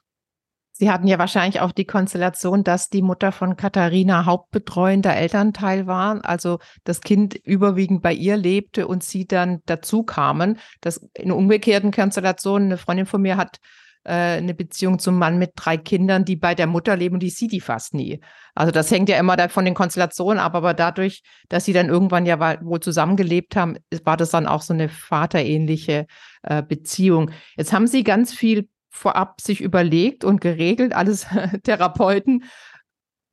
Sie 0.81 0.91
hatten 0.91 1.07
ja 1.07 1.19
wahrscheinlich 1.19 1.61
auch 1.61 1.73
die 1.73 1.85
Konstellation, 1.85 2.65
dass 2.65 2.89
die 2.89 3.03
Mutter 3.03 3.33
von 3.33 3.55
Katharina 3.55 4.25
hauptbetreuender 4.25 5.15
Elternteil 5.15 5.87
war, 5.87 6.25
also 6.25 6.59
das 6.85 7.03
Kind 7.03 7.35
überwiegend 7.35 8.01
bei 8.01 8.15
ihr 8.15 8.39
lebte 8.39 8.89
und 8.89 9.05
sie 9.05 9.27
dann 9.27 9.61
dazu 9.67 10.05
kamen. 10.05 10.59
Das 10.81 11.07
in 11.13 11.33
umgekehrten 11.33 11.91
Konstellationen, 11.91 12.69
eine 12.69 12.79
Freundin 12.79 13.05
von 13.05 13.21
mir 13.21 13.37
hat 13.37 13.59
äh, 14.05 14.39
eine 14.39 14.55
Beziehung 14.55 14.99
zum 14.99 15.19
Mann 15.19 15.37
mit 15.37 15.53
drei 15.55 15.77
Kindern, 15.77 16.25
die 16.25 16.37
bei 16.37 16.55
der 16.55 16.67
Mutter 16.67 16.97
leben 16.97 17.17
und 17.17 17.23
die 17.23 17.29
sieht 17.29 17.53
die 17.53 17.61
fast 17.61 17.93
nie. 17.93 18.23
Also 18.55 18.73
das 18.73 18.91
hängt 18.91 19.11
ja 19.11 19.19
immer 19.19 19.51
von 19.51 19.67
den 19.67 19.75
Konstellationen 19.75 20.39
ab, 20.39 20.55
aber 20.55 20.73
dadurch, 20.73 21.23
dass 21.51 21.67
sie 21.67 21.75
dann 21.75 21.91
irgendwann 21.91 22.25
ja 22.25 22.41
wohl 22.65 22.81
zusammengelebt 22.81 23.55
haben, 23.55 23.77
war 24.05 24.17
das 24.17 24.31
dann 24.31 24.47
auch 24.47 24.63
so 24.63 24.73
eine 24.73 24.89
vaterähnliche 24.89 26.07
äh, 26.43 26.63
Beziehung. 26.63 27.33
Jetzt 27.59 27.75
haben 27.75 27.87
Sie 27.87 28.03
ganz 28.03 28.33
viel 28.33 28.67
vorab 28.91 29.41
sich 29.41 29.61
überlegt 29.61 30.25
und 30.25 30.41
geregelt, 30.41 30.93
alles 30.95 31.27
Therapeuten. 31.63 32.45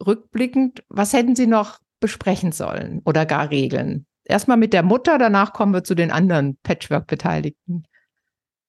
Rückblickend, 0.06 0.84
was 0.90 1.14
hätten 1.14 1.36
Sie 1.36 1.48
noch 1.48 1.80
besprechen 2.00 2.52
sollen 2.52 3.02
oder 3.04 3.26
gar 3.26 3.50
regeln? 3.50 4.06
Erstmal 4.24 4.58
mit 4.58 4.74
der 4.74 4.84
Mutter, 4.84 5.18
danach 5.18 5.54
kommen 5.54 5.74
wir 5.74 5.84
zu 5.84 5.96
den 5.96 6.12
anderen 6.12 6.58
Patchwork-Beteiligten. 6.62 7.86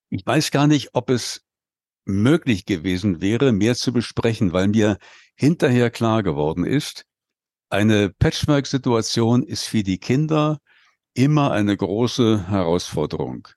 Ich 0.09 0.25
weiß 0.25 0.50
gar 0.50 0.66
nicht, 0.66 0.90
ob 0.95 1.11
es 1.11 1.45
möglich 2.07 2.64
gewesen 2.64 3.21
wäre, 3.21 3.52
mehr 3.52 3.75
zu 3.75 3.92
besprechen, 3.92 4.52
weil 4.52 4.68
mir 4.68 4.97
hinterher 5.35 5.90
klar 5.90 6.23
geworden 6.23 6.64
ist, 6.64 7.04
eine 7.71 8.09
Patchwork-Situation 8.09 9.42
ist 9.42 9.64
für 9.64 9.83
die 9.83 9.99
Kinder 9.99 10.59
immer 11.12 11.50
eine 11.50 11.76
große 11.76 12.49
Herausforderung. 12.49 13.49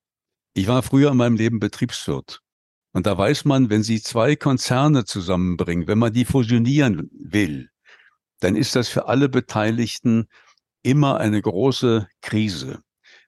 Ich 0.53 0.67
war 0.67 0.83
früher 0.83 1.11
in 1.11 1.17
meinem 1.17 1.37
Leben 1.37 1.59
Betriebswirt. 1.61 2.41
Und 2.93 3.07
da 3.07 3.17
weiß 3.17 3.45
man, 3.45 3.69
wenn 3.69 3.83
Sie 3.83 4.01
zwei 4.01 4.35
Konzerne 4.35 5.05
zusammenbringen, 5.05 5.87
wenn 5.87 5.99
man 5.99 6.13
die 6.13 6.25
fusionieren 6.25 7.09
will, 7.13 7.69
dann 8.39 8.55
ist 8.55 8.75
das 8.75 8.89
für 8.89 9.07
alle 9.07 9.29
Beteiligten 9.29 10.27
immer 10.83 11.17
eine 11.17 11.41
große 11.41 12.07
Krise, 12.21 12.81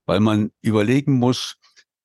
weil 0.05 0.20
man 0.20 0.51
überlegen 0.62 1.13
muss, 1.13 1.58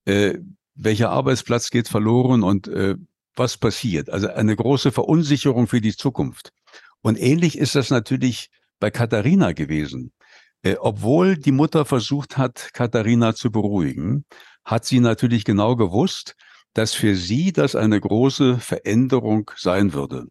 äh, 0.05 0.37
welcher 0.75 1.09
Arbeitsplatz 1.09 1.69
geht 1.69 1.89
verloren 1.89 2.43
und 2.43 2.67
äh, 2.67 2.95
was 3.35 3.57
passiert. 3.57 4.09
Also 4.09 4.27
eine 4.29 4.55
große 4.55 4.91
Verunsicherung 4.91 5.67
für 5.67 5.81
die 5.81 5.95
Zukunft. 5.95 6.53
Und 7.01 7.19
ähnlich 7.19 7.57
ist 7.57 7.75
das 7.75 7.89
natürlich 7.89 8.49
bei 8.79 8.91
Katharina 8.91 9.51
gewesen. 9.53 10.13
Äh, 10.61 10.75
obwohl 10.79 11.37
die 11.37 11.51
Mutter 11.51 11.85
versucht 11.85 12.37
hat, 12.37 12.69
Katharina 12.73 13.33
zu 13.33 13.51
beruhigen, 13.51 14.25
hat 14.65 14.85
sie 14.85 14.99
natürlich 14.99 15.45
genau 15.45 15.75
gewusst, 15.75 16.35
dass 16.73 16.93
für 16.93 17.15
sie 17.15 17.51
das 17.51 17.75
eine 17.75 17.99
große 17.99 18.59
Veränderung 18.59 19.51
sein 19.57 19.93
würde. 19.93 20.27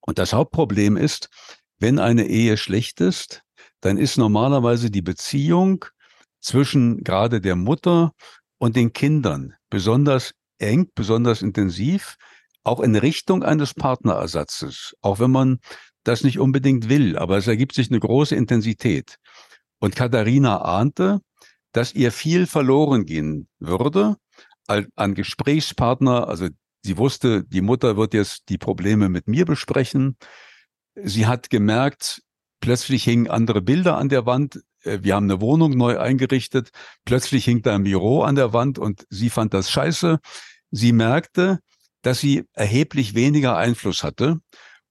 Und 0.00 0.18
das 0.18 0.32
Hauptproblem 0.32 0.96
ist, 0.96 1.28
wenn 1.78 1.98
eine 1.98 2.26
Ehe 2.26 2.56
schlecht 2.56 3.00
ist, 3.00 3.42
dann 3.80 3.98
ist 3.98 4.16
normalerweise 4.16 4.90
die 4.90 5.02
Beziehung 5.02 5.84
zwischen 6.40 7.02
gerade 7.02 7.40
der 7.40 7.56
Mutter 7.56 8.12
und 8.58 8.76
den 8.76 8.92
Kindern 8.92 9.54
besonders 9.70 10.32
eng, 10.58 10.88
besonders 10.94 11.42
intensiv, 11.42 12.16
auch 12.64 12.80
in 12.80 12.94
Richtung 12.94 13.42
eines 13.42 13.74
Partnerersatzes, 13.74 14.94
auch 15.00 15.18
wenn 15.18 15.30
man 15.30 15.58
das 16.04 16.24
nicht 16.24 16.38
unbedingt 16.38 16.88
will, 16.88 17.16
aber 17.16 17.36
es 17.36 17.46
ergibt 17.46 17.74
sich 17.74 17.90
eine 17.90 18.00
große 18.00 18.34
Intensität. 18.34 19.16
Und 19.78 19.96
Katharina 19.96 20.62
ahnte, 20.62 21.20
dass 21.72 21.94
ihr 21.94 22.12
viel 22.12 22.46
verloren 22.46 23.04
gehen 23.04 23.48
würde 23.58 24.16
an 24.66 25.14
Gesprächspartner. 25.14 26.28
Also 26.28 26.48
sie 26.82 26.96
wusste, 26.98 27.44
die 27.44 27.60
Mutter 27.60 27.96
wird 27.96 28.14
jetzt 28.14 28.48
die 28.48 28.58
Probleme 28.58 29.08
mit 29.08 29.28
mir 29.28 29.44
besprechen. 29.44 30.16
Sie 30.94 31.26
hat 31.26 31.50
gemerkt, 31.50 32.22
plötzlich 32.60 33.04
hingen 33.04 33.28
andere 33.28 33.60
Bilder 33.60 33.96
an 33.98 34.08
der 34.08 34.26
Wand. 34.26 34.62
Äh, 34.82 35.00
wir 35.02 35.14
haben 35.14 35.30
eine 35.30 35.40
Wohnung 35.40 35.76
neu 35.76 35.98
eingerichtet. 35.98 36.70
Plötzlich 37.04 37.44
hing 37.44 37.62
da 37.62 37.74
ein 37.74 37.84
Büro 37.84 38.22
an 38.22 38.34
der 38.34 38.52
Wand 38.52 38.78
und 38.78 39.06
sie 39.10 39.30
fand 39.30 39.54
das 39.54 39.70
scheiße. 39.70 40.18
Sie 40.70 40.92
merkte, 40.92 41.58
dass 42.02 42.20
sie 42.20 42.44
erheblich 42.52 43.14
weniger 43.14 43.56
Einfluss 43.56 44.02
hatte. 44.02 44.38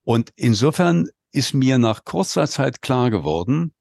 Und 0.04 0.32
insofern 0.36 1.10
ist 1.32 1.54
mir 1.54 1.78
nach 1.78 2.04
kurzer 2.04 2.48
Zeit 2.48 2.82
klar 2.82 3.10
geworden, 3.10 3.74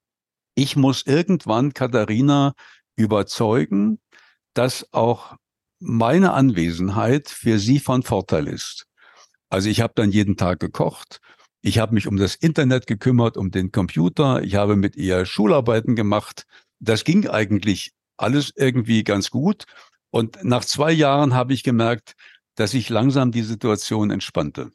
ich 0.55 0.77
muss 0.77 1.07
irgendwann 1.07 1.73
Katharina 1.73 2.55
überzeugen, 2.97 4.01
dass 4.53 4.93
auch 4.93 5.37
meine 5.81 6.33
Anwesenheit 6.33 7.29
für 7.29 7.59
sie 7.59 7.81
von 7.81 8.03
Vorteil 8.03 8.47
ist. 8.47 8.87
Also 9.49 9.69
ich 9.69 9.81
habe 9.81 9.95
dann 9.97 10.11
jeden 10.11 10.37
Tag 10.37 10.61
gekocht. 10.61 11.21
Ich 11.63 11.79
habe 11.79 11.95
mich 11.95 12.07
um 12.07 12.17
das 12.17 12.35
Internet 12.37 12.87
gekümmert, 12.87 13.37
um 13.37 13.51
den 13.51 13.73
Computer. 13.73 14.43
Ich 14.43 14.55
habe 14.55 14.77
mit 14.77 14.97
ihr 14.97 15.27
Schularbeiten 15.27 15.97
gemacht. 15.97 16.47
Das 16.79 17.05
ging 17.05 17.29
eigentlich 17.29 17.93
alles 18.17 18.53
irgendwie 18.55 19.03
ganz 19.05 19.31
gut. 19.31 19.65
Und 20.11 20.43
nach 20.45 20.65
zwei 20.65 20.93
Jahren 20.93 21.35
habe 21.35 21.53
ich 21.53 21.63
gemerkt, 21.63 22.15
dass 22.55 22.73
sich 22.73 22.89
langsam 22.89 23.33
die 23.33 23.43
Situation 23.43 24.11
entspannte. 24.11 24.71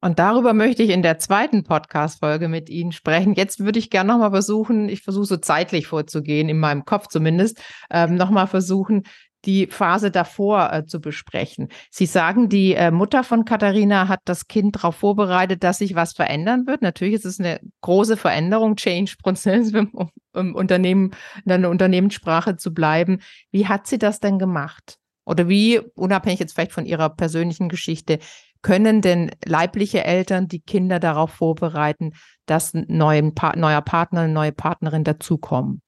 Und 0.00 0.18
darüber 0.18 0.52
möchte 0.52 0.82
ich 0.82 0.90
in 0.90 1.02
der 1.02 1.20
zweiten 1.20 1.62
Podcast-Folge 1.62 2.48
mit 2.48 2.68
Ihnen 2.68 2.90
sprechen. 2.90 3.34
Jetzt 3.34 3.60
würde 3.60 3.78
ich 3.78 3.88
gerne 3.88 4.12
nochmal 4.12 4.32
versuchen, 4.32 4.88
ich 4.88 5.02
versuche 5.02 5.26
so 5.26 5.36
zeitlich 5.36 5.86
vorzugehen, 5.86 6.48
in 6.48 6.58
meinem 6.58 6.84
Kopf 6.84 7.06
zumindest, 7.06 7.62
ähm, 7.88 8.16
nochmal 8.16 8.48
versuchen, 8.48 9.04
die 9.44 9.66
Phase 9.66 10.10
davor 10.10 10.72
äh, 10.72 10.86
zu 10.86 11.00
besprechen. 11.00 11.68
Sie 11.90 12.06
sagen, 12.06 12.48
die 12.48 12.74
äh, 12.74 12.90
Mutter 12.90 13.24
von 13.24 13.44
Katharina 13.44 14.08
hat 14.08 14.20
das 14.24 14.46
Kind 14.46 14.76
darauf 14.76 14.96
vorbereitet, 14.96 15.64
dass 15.64 15.78
sich 15.78 15.94
was 15.94 16.12
verändern 16.12 16.66
wird. 16.66 16.82
Natürlich 16.82 17.14
ist 17.14 17.24
es 17.24 17.40
eine 17.40 17.60
große 17.80 18.16
Veränderung, 18.16 18.76
Change-Prozess, 18.76 19.72
um 19.92 20.10
im 20.34 20.54
Unternehmen, 20.54 21.12
in 21.44 21.60
der 21.60 21.70
Unternehmenssprache 21.70 22.56
zu 22.56 22.72
bleiben. 22.72 23.20
Wie 23.50 23.66
hat 23.66 23.86
sie 23.86 23.98
das 23.98 24.20
denn 24.20 24.38
gemacht? 24.38 24.98
Oder 25.24 25.48
wie, 25.48 25.78
unabhängig 25.94 26.40
jetzt 26.40 26.54
vielleicht 26.54 26.72
von 26.72 26.86
ihrer 26.86 27.08
persönlichen 27.08 27.68
Geschichte, 27.68 28.18
können 28.60 29.02
denn 29.02 29.30
leibliche 29.44 30.04
Eltern 30.04 30.48
die 30.48 30.60
Kinder 30.60 31.00
darauf 31.00 31.32
vorbereiten, 31.32 32.12
dass 32.46 32.74
ein 32.74 32.86
neuer 32.88 33.30
Partner, 33.32 34.22
eine 34.22 34.32
neue 34.32 34.52
Partnerin 34.52 35.04
dazukommen? 35.04 35.82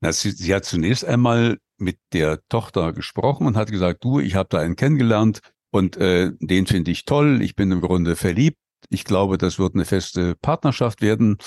Na, 0.00 0.12
sie, 0.12 0.30
sie 0.30 0.54
hat 0.54 0.64
zunächst 0.64 1.04
einmal 1.04 1.58
mit 1.78 1.98
der 2.12 2.40
Tochter 2.48 2.92
gesprochen 2.92 3.46
und 3.46 3.56
hat 3.56 3.70
gesagt, 3.70 4.04
du, 4.04 4.20
ich 4.20 4.34
habe 4.34 4.48
da 4.50 4.58
einen 4.58 4.76
kennengelernt 4.76 5.40
und 5.70 5.96
äh, 5.96 6.32
den 6.40 6.66
finde 6.66 6.90
ich 6.90 7.04
toll, 7.04 7.42
ich 7.42 7.54
bin 7.54 7.70
im 7.70 7.80
Grunde 7.80 8.16
verliebt, 8.16 8.58
ich 8.88 9.04
glaube, 9.04 9.38
das 9.38 9.58
wird 9.58 9.74
eine 9.74 9.84
feste 9.84 10.34
Partnerschaft 10.36 11.02
werden 11.02 11.38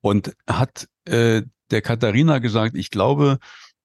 und 0.00 0.34
hat 0.48 0.88
äh, 1.04 1.42
der 1.70 1.82
Katharina 1.82 2.38
gesagt, 2.38 2.76
ich 2.76 2.90
glaube, 2.90 3.38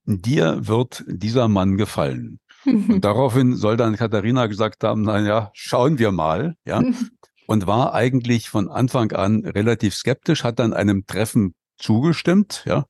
dir 0.05 0.67
wird 0.67 1.03
dieser 1.07 1.47
Mann 1.47 1.77
gefallen. 1.77 2.39
Und 2.65 3.01
daraufhin 3.01 3.55
soll 3.55 3.75
dann 3.75 3.95
Katharina 3.95 4.45
gesagt 4.45 4.83
haben, 4.83 5.01
na 5.01 5.19
ja, 5.19 5.49
schauen 5.53 5.97
wir 5.97 6.11
mal, 6.11 6.55
ja. 6.65 6.83
Und 7.47 7.67
war 7.67 7.93
eigentlich 7.93 8.49
von 8.49 8.69
Anfang 8.69 9.11
an 9.11 9.43
relativ 9.45 9.95
skeptisch, 9.95 10.43
hat 10.43 10.59
dann 10.59 10.73
einem 10.73 11.05
Treffen 11.05 11.53
zugestimmt, 11.77 12.63
ja. 12.65 12.85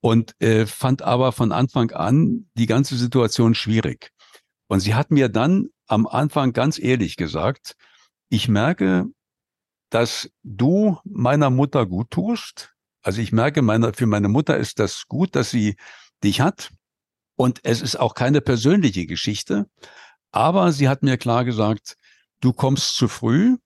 Und 0.00 0.40
äh, 0.40 0.66
fand 0.66 1.02
aber 1.02 1.32
von 1.32 1.50
Anfang 1.50 1.90
an 1.90 2.48
die 2.54 2.66
ganze 2.66 2.96
Situation 2.96 3.54
schwierig. 3.54 4.12
Und 4.68 4.80
sie 4.80 4.94
hat 4.94 5.10
mir 5.10 5.28
dann 5.28 5.68
am 5.86 6.06
Anfang 6.06 6.52
ganz 6.52 6.78
ehrlich 6.78 7.16
gesagt, 7.16 7.74
ich 8.28 8.48
merke, 8.48 9.06
dass 9.90 10.30
du 10.42 10.98
meiner 11.04 11.50
Mutter 11.50 11.86
gut 11.86 12.10
tust. 12.10 12.74
Also 13.02 13.20
ich 13.20 13.32
merke, 13.32 13.62
meine, 13.62 13.92
für 13.94 14.06
meine 14.06 14.28
Mutter 14.28 14.56
ist 14.56 14.78
das 14.78 15.08
gut, 15.08 15.34
dass 15.34 15.50
sie 15.50 15.76
dich 16.22 16.40
hat. 16.40 16.70
Und 17.36 17.60
es 17.62 17.80
ist 17.80 17.98
auch 17.98 18.14
keine 18.14 18.40
persönliche 18.40 19.06
Geschichte. 19.06 19.66
Aber 20.30 20.72
sie 20.72 20.88
hat 20.88 21.02
mir 21.02 21.16
klar 21.16 21.44
gesagt, 21.44 21.96
du 22.40 22.52
kommst 22.52 22.96
zu 22.96 23.08
früh. 23.08 23.56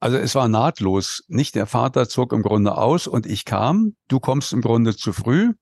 Also 0.00 0.16
es 0.16 0.34
war 0.34 0.48
nahtlos. 0.48 1.22
Nicht 1.28 1.54
der 1.54 1.66
Vater 1.66 2.08
zog 2.08 2.32
im 2.32 2.42
Grunde 2.42 2.76
aus 2.76 3.06
und 3.06 3.26
ich 3.26 3.44
kam. 3.44 3.94
Du 4.08 4.18
kommst 4.18 4.52
im 4.52 4.62
Grunde 4.62 4.96
zu 4.96 5.12
früh. 5.12 5.52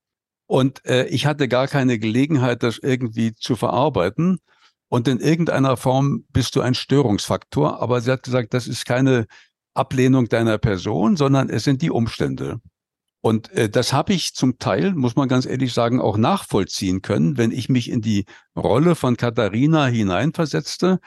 Und 0.46 0.84
äh, 0.86 1.06
ich 1.06 1.26
hatte 1.26 1.48
gar 1.48 1.66
keine 1.66 1.98
Gelegenheit, 1.98 2.62
das 2.62 2.78
irgendwie 2.78 3.34
zu 3.34 3.56
verarbeiten. 3.56 4.38
Und 4.88 5.08
in 5.08 5.20
irgendeiner 5.20 5.76
Form 5.76 6.24
bist 6.30 6.56
du 6.56 6.60
ein 6.60 6.74
Störungsfaktor. 6.74 7.82
Aber 7.82 8.00
sie 8.00 8.12
hat 8.12 8.22
gesagt, 8.22 8.54
das 8.54 8.68
ist 8.68 8.86
keine 8.86 9.26
Ablehnung 9.74 10.28
deiner 10.28 10.56
Person, 10.56 11.16
sondern 11.16 11.50
es 11.50 11.64
sind 11.64 11.82
die 11.82 11.90
Umstände. 11.90 12.60
Und 13.20 13.50
äh, 13.52 13.68
das 13.68 13.92
habe 13.92 14.12
ich 14.12 14.34
zum 14.34 14.58
Teil, 14.58 14.94
muss 14.94 15.16
man 15.16 15.28
ganz 15.28 15.44
ehrlich 15.44 15.72
sagen, 15.72 16.00
auch 16.00 16.16
nachvollziehen 16.16 17.02
können. 17.02 17.36
Wenn 17.36 17.50
ich 17.50 17.68
mich 17.68 17.90
in 17.90 18.00
die 18.00 18.24
Rolle 18.56 18.94
von 18.94 19.16
Katharina 19.16 19.86
hineinversetzte, 19.86 21.00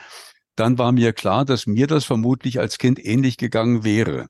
dann 0.55 0.77
war 0.77 0.91
mir 0.91 1.13
klar, 1.13 1.45
dass 1.45 1.67
mir 1.67 1.87
das 1.87 2.05
vermutlich 2.05 2.59
als 2.59 2.77
Kind 2.77 3.03
ähnlich 3.03 3.37
gegangen 3.37 3.83
wäre. 3.83 4.27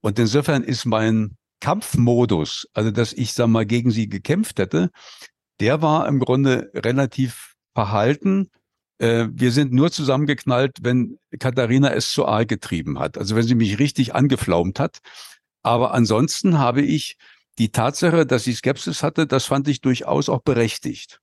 Und 0.00 0.18
insofern 0.18 0.62
ist 0.62 0.84
mein 0.84 1.36
Kampfmodus, 1.60 2.68
also 2.72 2.90
dass 2.90 3.12
ich, 3.12 3.32
sag 3.32 3.48
mal, 3.48 3.66
gegen 3.66 3.90
sie 3.90 4.08
gekämpft 4.08 4.58
hätte, 4.58 4.90
der 5.60 5.82
war 5.82 6.06
im 6.06 6.20
Grunde 6.20 6.70
relativ 6.74 7.54
verhalten. 7.74 8.50
Äh, 8.98 9.26
wir 9.32 9.50
sind 9.52 9.72
nur 9.72 9.90
zusammengeknallt, 9.90 10.78
wenn 10.82 11.18
Katharina 11.38 11.92
es 11.92 12.12
zu 12.12 12.26
arg 12.26 12.48
getrieben 12.48 12.98
hat. 12.98 13.18
Also 13.18 13.34
wenn 13.34 13.46
sie 13.46 13.56
mich 13.56 13.78
richtig 13.78 14.14
angeflaumt 14.14 14.78
hat. 14.78 14.98
Aber 15.62 15.94
ansonsten 15.94 16.58
habe 16.58 16.82
ich 16.82 17.16
die 17.58 17.70
Tatsache, 17.70 18.24
dass 18.24 18.44
sie 18.44 18.54
Skepsis 18.54 19.02
hatte, 19.02 19.26
das 19.26 19.46
fand 19.46 19.66
ich 19.66 19.80
durchaus 19.80 20.28
auch 20.28 20.42
berechtigt. 20.42 21.20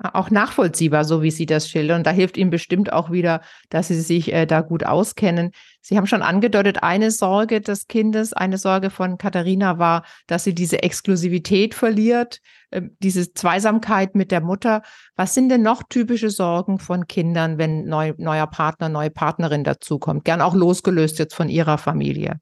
Auch 0.00 0.30
nachvollziehbar, 0.30 1.04
so 1.04 1.22
wie 1.22 1.32
Sie 1.32 1.46
das 1.46 1.68
schildern. 1.68 2.04
Da 2.04 2.12
hilft 2.12 2.36
Ihnen 2.36 2.50
bestimmt 2.50 2.92
auch 2.92 3.10
wieder, 3.10 3.40
dass 3.68 3.88
Sie 3.88 4.00
sich 4.00 4.32
äh, 4.32 4.46
da 4.46 4.60
gut 4.60 4.86
auskennen. 4.86 5.50
Sie 5.80 5.96
haben 5.96 6.06
schon 6.06 6.22
angedeutet, 6.22 6.84
eine 6.84 7.10
Sorge 7.10 7.60
des 7.60 7.88
Kindes, 7.88 8.32
eine 8.32 8.58
Sorge 8.58 8.90
von 8.90 9.18
Katharina 9.18 9.78
war, 9.78 10.04
dass 10.28 10.44
sie 10.44 10.54
diese 10.54 10.84
Exklusivität 10.84 11.74
verliert, 11.74 12.40
äh, 12.70 12.82
diese 13.00 13.32
Zweisamkeit 13.32 14.14
mit 14.14 14.30
der 14.30 14.40
Mutter. 14.40 14.82
Was 15.16 15.34
sind 15.34 15.48
denn 15.48 15.62
noch 15.62 15.82
typische 15.82 16.30
Sorgen 16.30 16.78
von 16.78 17.08
Kindern, 17.08 17.58
wenn 17.58 17.86
neu, 17.86 18.14
neuer 18.18 18.46
Partner, 18.46 18.88
neue 18.88 19.10
Partnerin 19.10 19.64
dazukommt? 19.64 20.24
Gern 20.24 20.42
auch 20.42 20.54
losgelöst 20.54 21.18
jetzt 21.18 21.34
von 21.34 21.48
ihrer 21.48 21.76
Familie. 21.76 22.38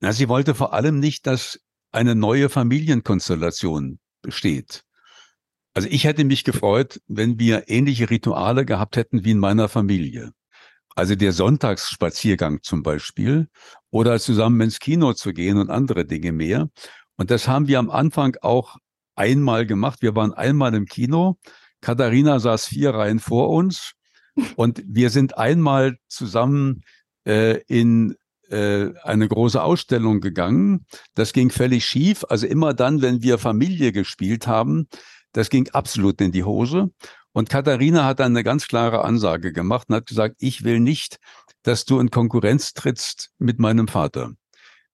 Na, 0.00 0.12
sie 0.12 0.28
wollte 0.28 0.54
vor 0.54 0.74
allem 0.74 0.98
nicht, 0.98 1.26
dass 1.26 1.58
eine 1.90 2.14
neue 2.14 2.50
Familienkonstellation 2.50 3.98
besteht. 4.20 4.82
Also 5.74 5.88
ich 5.90 6.04
hätte 6.04 6.24
mich 6.24 6.44
gefreut, 6.44 7.00
wenn 7.06 7.38
wir 7.38 7.68
ähnliche 7.68 8.10
Rituale 8.10 8.64
gehabt 8.64 8.96
hätten 8.96 9.24
wie 9.24 9.30
in 9.30 9.38
meiner 9.38 9.68
Familie. 9.68 10.32
Also 10.94 11.14
der 11.14 11.32
Sonntagsspaziergang 11.32 12.62
zum 12.62 12.82
Beispiel 12.82 13.48
oder 13.90 14.20
zusammen 14.20 14.60
ins 14.60 14.78
Kino 14.78 15.14
zu 15.14 15.32
gehen 15.32 15.56
und 15.56 15.70
andere 15.70 16.04
Dinge 16.04 16.32
mehr. 16.32 16.68
Und 17.16 17.30
das 17.30 17.48
haben 17.48 17.68
wir 17.68 17.78
am 17.78 17.90
Anfang 17.90 18.36
auch 18.42 18.76
einmal 19.14 19.66
gemacht. 19.66 20.02
Wir 20.02 20.14
waren 20.14 20.34
einmal 20.34 20.74
im 20.74 20.86
Kino. 20.86 21.38
Katharina 21.80 22.38
saß 22.38 22.66
vier 22.66 22.90
Reihen 22.90 23.18
vor 23.18 23.48
uns 23.48 23.92
und 24.56 24.82
wir 24.86 25.10
sind 25.10 25.38
einmal 25.38 25.96
zusammen 26.08 26.82
äh, 27.26 27.60
in 27.66 28.16
äh, 28.50 28.90
eine 29.02 29.28
große 29.28 29.62
Ausstellung 29.62 30.20
gegangen. 30.20 30.86
Das 31.14 31.32
ging 31.32 31.50
völlig 31.50 31.86
schief. 31.86 32.24
Also 32.28 32.46
immer 32.46 32.74
dann, 32.74 33.00
wenn 33.00 33.22
wir 33.22 33.38
Familie 33.38 33.92
gespielt 33.92 34.46
haben, 34.46 34.88
das 35.32 35.50
ging 35.50 35.68
absolut 35.70 36.20
in 36.20 36.32
die 36.32 36.44
Hose. 36.44 36.90
Und 37.32 37.48
Katharina 37.48 38.04
hat 38.04 38.20
dann 38.20 38.32
eine 38.32 38.44
ganz 38.44 38.68
klare 38.68 39.04
Ansage 39.04 39.52
gemacht 39.52 39.88
und 39.88 39.96
hat 39.96 40.06
gesagt, 40.06 40.36
ich 40.38 40.64
will 40.64 40.80
nicht, 40.80 41.18
dass 41.62 41.84
du 41.84 41.98
in 41.98 42.10
Konkurrenz 42.10 42.74
trittst 42.74 43.30
mit 43.38 43.58
meinem 43.58 43.88
Vater. 43.88 44.32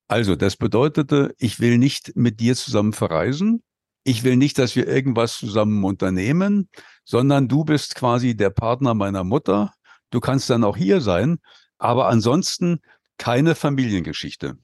Also, 0.07 0.37
das 0.37 0.57
bedeutete, 0.57 1.35
ich 1.39 1.61
will 1.61 1.79
nicht 1.79 2.17
mit 2.17 2.41
dir 2.41 2.57
zusammen 2.57 2.93
verreisen. 2.93 3.63
Ich 4.05 4.25
will 4.25 4.37
nicht, 4.37 4.59
dass 4.59 4.77
wir 4.77 4.87
irgendwas 4.87 5.37
zusammen 5.37 5.85
unternehmen, 5.85 6.71
sondern 7.05 7.49
du 7.49 7.65
bist 7.65 7.95
quasi 7.95 8.37
der 8.37 8.51
Partner 8.51 8.95
meiner 8.95 9.25
Mutter 9.25 9.73
du 10.11 10.21
kannst 10.21 10.51
dann 10.51 10.65
auch 10.65 10.77
hier 10.77 11.01
sein, 11.01 11.39
aber 11.79 12.09
ansonsten 12.09 12.81
keine 13.19 13.55
Familiengeschichte. 13.55 14.57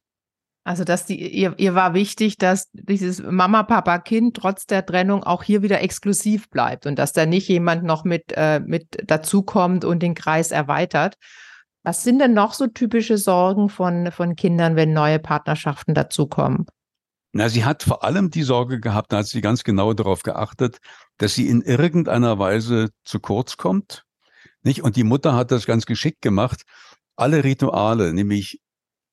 Also, 0.67 0.85
dass 0.85 1.05
die, 1.05 1.21
ihr, 1.21 1.55
ihr 1.59 1.75
war 1.75 1.93
wichtig, 1.93 2.39
dass 2.39 2.71
dieses 2.73 3.23
Mama, 3.23 3.65
Papa, 3.65 3.99
Kind 3.99 4.35
trotz 4.35 4.65
der 4.65 4.85
Trennung 4.85 5.23
auch 5.23 5.43
hier 5.43 5.61
wieder 5.63 5.83
exklusiv 5.83 6.49
bleibt 6.49 6.87
und 6.87 6.99
dass 6.99 7.13
da 7.13 7.27
nicht 7.27 7.49
jemand 7.49 7.85
noch 7.85 8.05
mit, 8.05 8.33
äh, 8.35 8.61
mit 8.61 8.97
dazukommt 9.05 9.85
und 9.85 10.03
den 10.03 10.15
Kreis 10.15 10.53
erweitert. 10.53 11.17
Was 11.83 12.03
sind 12.03 12.19
denn 12.19 12.33
noch 12.33 12.55
so 12.55 12.67
typische 12.67 13.19
Sorgen 13.19 13.69
von, 13.69 14.11
von 14.11 14.37
Kindern, 14.37 14.75
wenn 14.75 14.95
neue 14.95 15.19
Partnerschaften 15.19 15.93
dazukommen? 15.93 16.65
Na, 17.33 17.51
sie 17.51 17.67
hat 17.67 17.83
vor 17.83 18.03
allem 18.03 18.31
die 18.31 18.43
Sorge 18.43 18.81
gehabt, 18.81 19.13
da 19.13 19.19
hat 19.19 19.27
sie 19.27 19.43
ganz 19.43 19.65
genau 19.65 19.93
darauf 19.93 20.23
geachtet, 20.23 20.79
dass 21.19 21.35
sie 21.35 21.47
in 21.47 21.61
irgendeiner 21.61 22.39
Weise 22.39 22.89
zu 23.05 23.21
kurz 23.21 23.59
kommt. 23.59 24.05
Nicht? 24.63 24.83
Und 24.83 24.97
die 24.97 25.05
Mutter 25.05 25.35
hat 25.35 25.51
das 25.51 25.67
ganz 25.67 25.85
geschickt 25.85 26.23
gemacht. 26.23 26.63
Alle 27.17 27.45
Rituale, 27.45 28.15
nämlich 28.15 28.61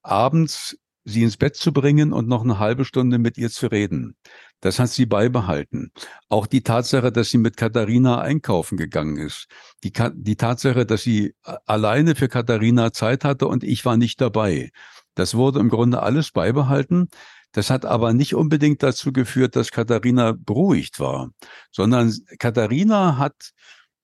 abends 0.01 0.77
sie 1.03 1.23
ins 1.23 1.37
Bett 1.37 1.55
zu 1.55 1.73
bringen 1.73 2.13
und 2.13 2.27
noch 2.27 2.43
eine 2.43 2.59
halbe 2.59 2.85
Stunde 2.85 3.17
mit 3.17 3.37
ihr 3.37 3.49
zu 3.49 3.67
reden. 3.67 4.15
Das 4.59 4.79
hat 4.79 4.89
sie 4.89 5.05
beibehalten. 5.05 5.91
Auch 6.29 6.45
die 6.45 6.61
Tatsache, 6.61 7.11
dass 7.11 7.29
sie 7.29 7.39
mit 7.39 7.57
Katharina 7.57 8.21
einkaufen 8.21 8.77
gegangen 8.77 9.17
ist. 9.17 9.47
Die, 9.83 9.91
die 10.13 10.35
Tatsache, 10.35 10.85
dass 10.85 11.01
sie 11.01 11.33
alleine 11.65 12.15
für 12.15 12.27
Katharina 12.27 12.93
Zeit 12.93 13.23
hatte 13.25 13.47
und 13.47 13.63
ich 13.63 13.83
war 13.85 13.97
nicht 13.97 14.21
dabei. 14.21 14.71
Das 15.15 15.35
wurde 15.35 15.59
im 15.59 15.69
Grunde 15.69 16.01
alles 16.03 16.31
beibehalten. 16.31 17.09
Das 17.51 17.69
hat 17.69 17.85
aber 17.85 18.13
nicht 18.13 18.35
unbedingt 18.35 18.81
dazu 18.81 19.11
geführt, 19.11 19.55
dass 19.55 19.71
Katharina 19.71 20.33
beruhigt 20.37 20.99
war, 20.99 21.31
sondern 21.71 22.15
Katharina 22.39 23.17
hat, 23.17 23.51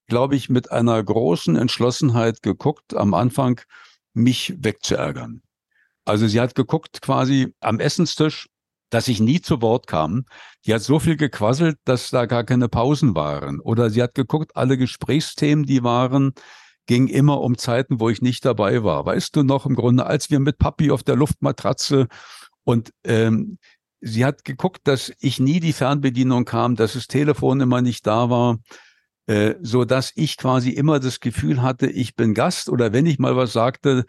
glaube 0.07 0.35
ich, 0.35 0.49
mit 0.49 0.71
einer 0.71 1.01
großen 1.01 1.55
Entschlossenheit 1.55 2.41
geguckt, 2.41 2.93
am 2.93 3.13
Anfang 3.13 3.61
mich 4.13 4.55
wegzuärgern. 4.57 5.41
Also 6.07 6.27
sie 6.27 6.39
hat 6.39 6.55
geguckt 6.55 7.01
quasi 7.01 7.53
am 7.59 7.79
Essenstisch, 7.79 8.47
dass 8.89 9.09
ich 9.09 9.19
nie 9.19 9.41
zu 9.41 9.61
Wort 9.61 9.87
kam. 9.87 10.23
Die 10.65 10.73
hat 10.73 10.81
so 10.81 10.99
viel 10.99 11.17
gequasselt, 11.17 11.77
dass 11.83 12.09
da 12.11 12.25
gar 12.25 12.45
keine 12.45 12.69
Pausen 12.69 13.13
waren. 13.13 13.59
Oder 13.59 13.89
sie 13.89 14.01
hat 14.01 14.15
geguckt, 14.15 14.55
alle 14.55 14.77
Gesprächsthemen, 14.77 15.65
die 15.65 15.83
waren, 15.83 16.31
ging 16.85 17.07
immer 17.07 17.41
um 17.41 17.57
Zeiten, 17.57 17.99
wo 17.99 18.09
ich 18.09 18.21
nicht 18.21 18.45
dabei 18.45 18.85
war. 18.85 19.05
Weißt 19.05 19.35
du 19.35 19.43
noch 19.43 19.65
im 19.65 19.75
Grunde, 19.75 20.05
als 20.05 20.29
wir 20.29 20.39
mit 20.39 20.57
Papi 20.57 20.91
auf 20.91 21.03
der 21.03 21.17
Luftmatratze 21.17 22.07
und 22.63 22.91
ähm, 23.03 23.57
sie 23.99 24.23
hat 24.23 24.45
geguckt, 24.45 24.81
dass 24.85 25.11
ich 25.19 25.41
nie 25.41 25.59
die 25.59 25.73
Fernbedienung 25.73 26.45
kam, 26.45 26.75
dass 26.77 26.93
das 26.93 27.07
Telefon 27.07 27.59
immer 27.59 27.81
nicht 27.81 28.07
da 28.07 28.29
war, 28.29 28.59
äh, 29.25 29.55
so 29.61 29.83
dass 29.83 30.13
ich 30.15 30.37
quasi 30.37 30.69
immer 30.69 31.01
das 31.01 31.19
Gefühl 31.19 31.61
hatte, 31.61 31.87
ich 31.87 32.15
bin 32.15 32.33
Gast 32.33 32.69
oder 32.69 32.93
wenn 32.93 33.05
ich 33.05 33.19
mal 33.19 33.35
was 33.35 33.51
sagte, 33.51 34.05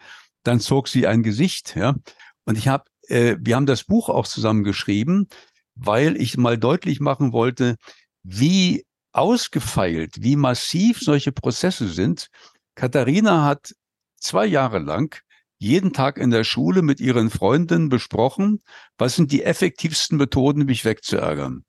dann 0.49 0.59
zog 0.59 0.87
sie 0.87 1.05
ein 1.05 1.21
Gesicht, 1.21 1.75
ja. 1.75 1.95
Und 2.43 2.57
ich 2.57 2.67
habe, 2.67 2.85
äh, 3.07 3.37
wir 3.39 3.55
haben 3.55 3.67
das 3.67 3.83
Buch 3.83 4.09
auch 4.09 4.25
zusammen 4.25 4.63
geschrieben, 4.63 5.27
weil 5.75 6.19
ich 6.19 6.37
mal 6.37 6.57
deutlich 6.57 6.99
machen 6.99 7.31
wollte, 7.31 7.75
wie 8.23 8.83
ausgefeilt, 9.11 10.23
wie 10.23 10.35
massiv 10.35 10.99
solche 11.01 11.31
Prozesse 11.31 11.87
sind. 11.87 12.29
Katharina 12.73 13.45
hat 13.45 13.75
zwei 14.17 14.47
Jahre 14.47 14.79
lang 14.79 15.21
jeden 15.59 15.93
Tag 15.93 16.17
in 16.17 16.31
der 16.31 16.43
Schule 16.43 16.81
mit 16.81 16.99
ihren 16.99 17.29
Freundinnen 17.29 17.89
besprochen, 17.89 18.63
was 18.97 19.15
sind 19.15 19.31
die 19.31 19.43
effektivsten 19.43 20.17
Methoden, 20.17 20.65
mich 20.65 20.83
wegzuärgern. 20.83 21.63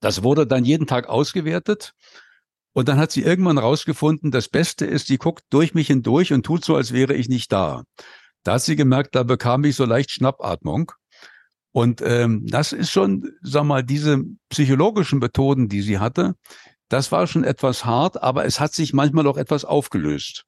Das 0.00 0.24
wurde 0.24 0.44
dann 0.44 0.64
jeden 0.64 0.88
Tag 0.88 1.08
ausgewertet. 1.08 1.92
Und 2.72 2.88
dann 2.88 2.98
hat 2.98 3.12
sie 3.12 3.22
irgendwann 3.22 3.58
rausgefunden, 3.58 4.32
das 4.32 4.48
Beste 4.48 4.86
ist, 4.86 5.08
die 5.08 5.18
guckt 5.18 5.44
durch 5.50 5.74
mich 5.74 5.86
hindurch 5.86 6.32
und 6.32 6.44
tut 6.44 6.64
so, 6.64 6.74
als 6.74 6.92
wäre 6.92 7.14
ich 7.14 7.28
nicht 7.28 7.52
da. 7.52 7.84
Da 8.44 8.54
hat 8.54 8.62
sie 8.62 8.76
gemerkt, 8.76 9.14
da 9.14 9.22
bekam 9.22 9.64
ich 9.64 9.76
so 9.76 9.84
leicht 9.84 10.10
Schnappatmung. 10.10 10.92
Und 11.72 12.02
ähm, 12.02 12.46
das 12.46 12.72
ist 12.72 12.92
schon, 12.92 13.32
sag 13.42 13.64
mal, 13.64 13.82
diese 13.82 14.22
psychologischen 14.48 15.18
Methoden, 15.18 15.68
die 15.68 15.82
sie 15.82 15.98
hatte, 15.98 16.36
das 16.88 17.10
war 17.10 17.26
schon 17.26 17.42
etwas 17.42 17.84
hart, 17.84 18.22
aber 18.22 18.44
es 18.44 18.60
hat 18.60 18.72
sich 18.72 18.92
manchmal 18.92 19.26
auch 19.26 19.36
etwas 19.38 19.64
aufgelöst. 19.64 20.44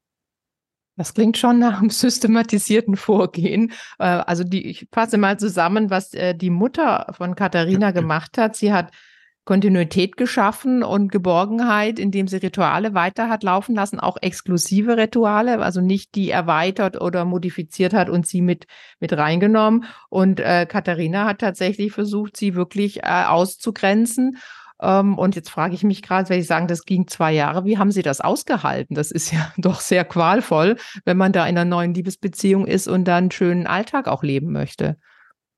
Das 0.97 1.13
klingt 1.15 1.37
schon 1.37 1.59
nach 1.59 1.81
einem 1.81 1.91
systematisierten 1.91 2.97
Vorgehen. 2.97 3.73
Äh, 3.99 4.05
also 4.05 4.45
die, 4.45 4.67
ich 4.67 4.87
fasse 4.93 5.19
mal 5.19 5.39
zusammen, 5.39 5.91
was 5.91 6.15
äh, 6.15 6.35
die 6.35 6.51
Mutter 6.51 7.13
von 7.17 7.35
Katharina 7.35 7.91
gemacht 7.91 8.39
hat. 8.39 8.55
Sie 8.57 8.73
hat 8.73 8.93
Kontinuität 9.47 10.17
geschaffen 10.17 10.83
und 10.83 11.13
Geborgenheit, 11.13 12.01
indem 12.01 12.27
sie 12.27 12.39
Rituale 12.39 12.95
weiter 12.95 13.31
hat 13.31 13.45
laufen 13.45 13.77
lassen, 13.77 14.01
auch 14.01 14.17
exklusive 14.21 14.97
Rituale, 14.97 15.61
also 15.61 15.81
nicht 15.81 16.17
die 16.17 16.31
erweitert 16.31 17.01
oder 17.01 17.25
modifiziert 17.25 17.95
hat 17.95 18.11
und 18.11 18.27
sie 18.27 18.43
mit, 18.43 18.67
mit 18.99 19.17
reingenommen. 19.17 19.85
Und 20.11 20.41
äh, 20.41 20.67
Katharina 20.69 21.27
hat 21.27 21.39
tatsächlich 21.39 21.93
versucht, 21.93 22.37
sie 22.37 22.57
wirklich 22.57 23.05
äh, 23.05 23.25
auszugrenzen. 23.25 24.39
Ähm, 24.83 25.17
und 25.17 25.37
jetzt 25.37 25.51
frage 25.51 25.77
ich 25.77 25.85
mich 25.85 26.03
gerade, 26.03 26.29
wenn 26.29 26.41
ich 26.41 26.49
sagen, 26.49 26.67
das 26.67 26.83
ging 26.83 27.07
zwei 27.07 27.33
Jahre, 27.33 27.65
wie 27.65 27.79
haben 27.79 27.93
Sie 27.93 28.03
das 28.03 28.21
ausgehalten? 28.21 28.97
Das 28.97 29.13
ist 29.13 29.31
ja 29.33 29.53
doch 29.59 29.79
sehr 29.79 30.05
qualvoll, 30.05 30.77
wenn 31.05 31.17
man 31.17 31.33
da 31.33 31.47
in 31.47 31.57
einer 31.57 31.65
neuen 31.65 31.95
Liebesbeziehung 31.95 32.67
ist 32.67 32.89
und 32.89 33.05
dann 33.05 33.17
einen 33.17 33.31
schönen 33.31 33.69
Alltag 33.69 34.09
auch 34.09 34.25
leben 34.25 34.51
möchte. 34.51 34.97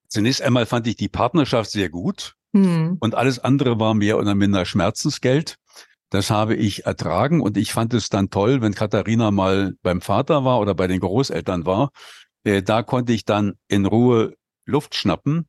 Zunächst 0.08 0.42
einmal 0.42 0.66
fand 0.66 0.86
ich 0.86 0.96
die 0.96 1.08
Partnerschaft 1.08 1.70
sehr 1.70 1.88
gut. 1.88 2.37
Hm. 2.54 2.96
Und 3.00 3.14
alles 3.14 3.38
andere 3.38 3.78
war 3.78 3.94
mehr 3.94 4.18
oder 4.18 4.34
minder 4.34 4.64
Schmerzensgeld. 4.64 5.56
Das 6.10 6.30
habe 6.30 6.54
ich 6.54 6.86
ertragen 6.86 7.42
und 7.42 7.56
ich 7.56 7.72
fand 7.72 7.92
es 7.92 8.08
dann 8.08 8.30
toll, 8.30 8.62
wenn 8.62 8.74
Katharina 8.74 9.30
mal 9.30 9.74
beim 9.82 10.00
Vater 10.00 10.44
war 10.44 10.58
oder 10.58 10.74
bei 10.74 10.86
den 10.86 11.00
Großeltern 11.00 11.66
war. 11.66 11.90
Äh, 12.44 12.62
da 12.62 12.82
konnte 12.82 13.12
ich 13.12 13.24
dann 13.24 13.54
in 13.68 13.84
Ruhe 13.84 14.34
Luft 14.64 14.94
schnappen. 14.94 15.46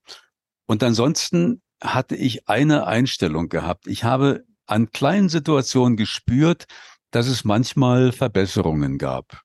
Und 0.66 0.84
ansonsten 0.84 1.62
hatte 1.82 2.16
ich 2.16 2.50
eine 2.50 2.88
Einstellung 2.88 3.48
gehabt. 3.48 3.88
Ich 3.88 4.04
habe 4.04 4.44
an 4.66 4.92
kleinen 4.92 5.30
Situationen 5.30 5.98
gespürt, 5.98 6.66
dass 7.12 7.28
es 7.28 7.44
manchmal 7.44 8.12
Verbesserungen 8.12 8.98
gab. 8.98 9.42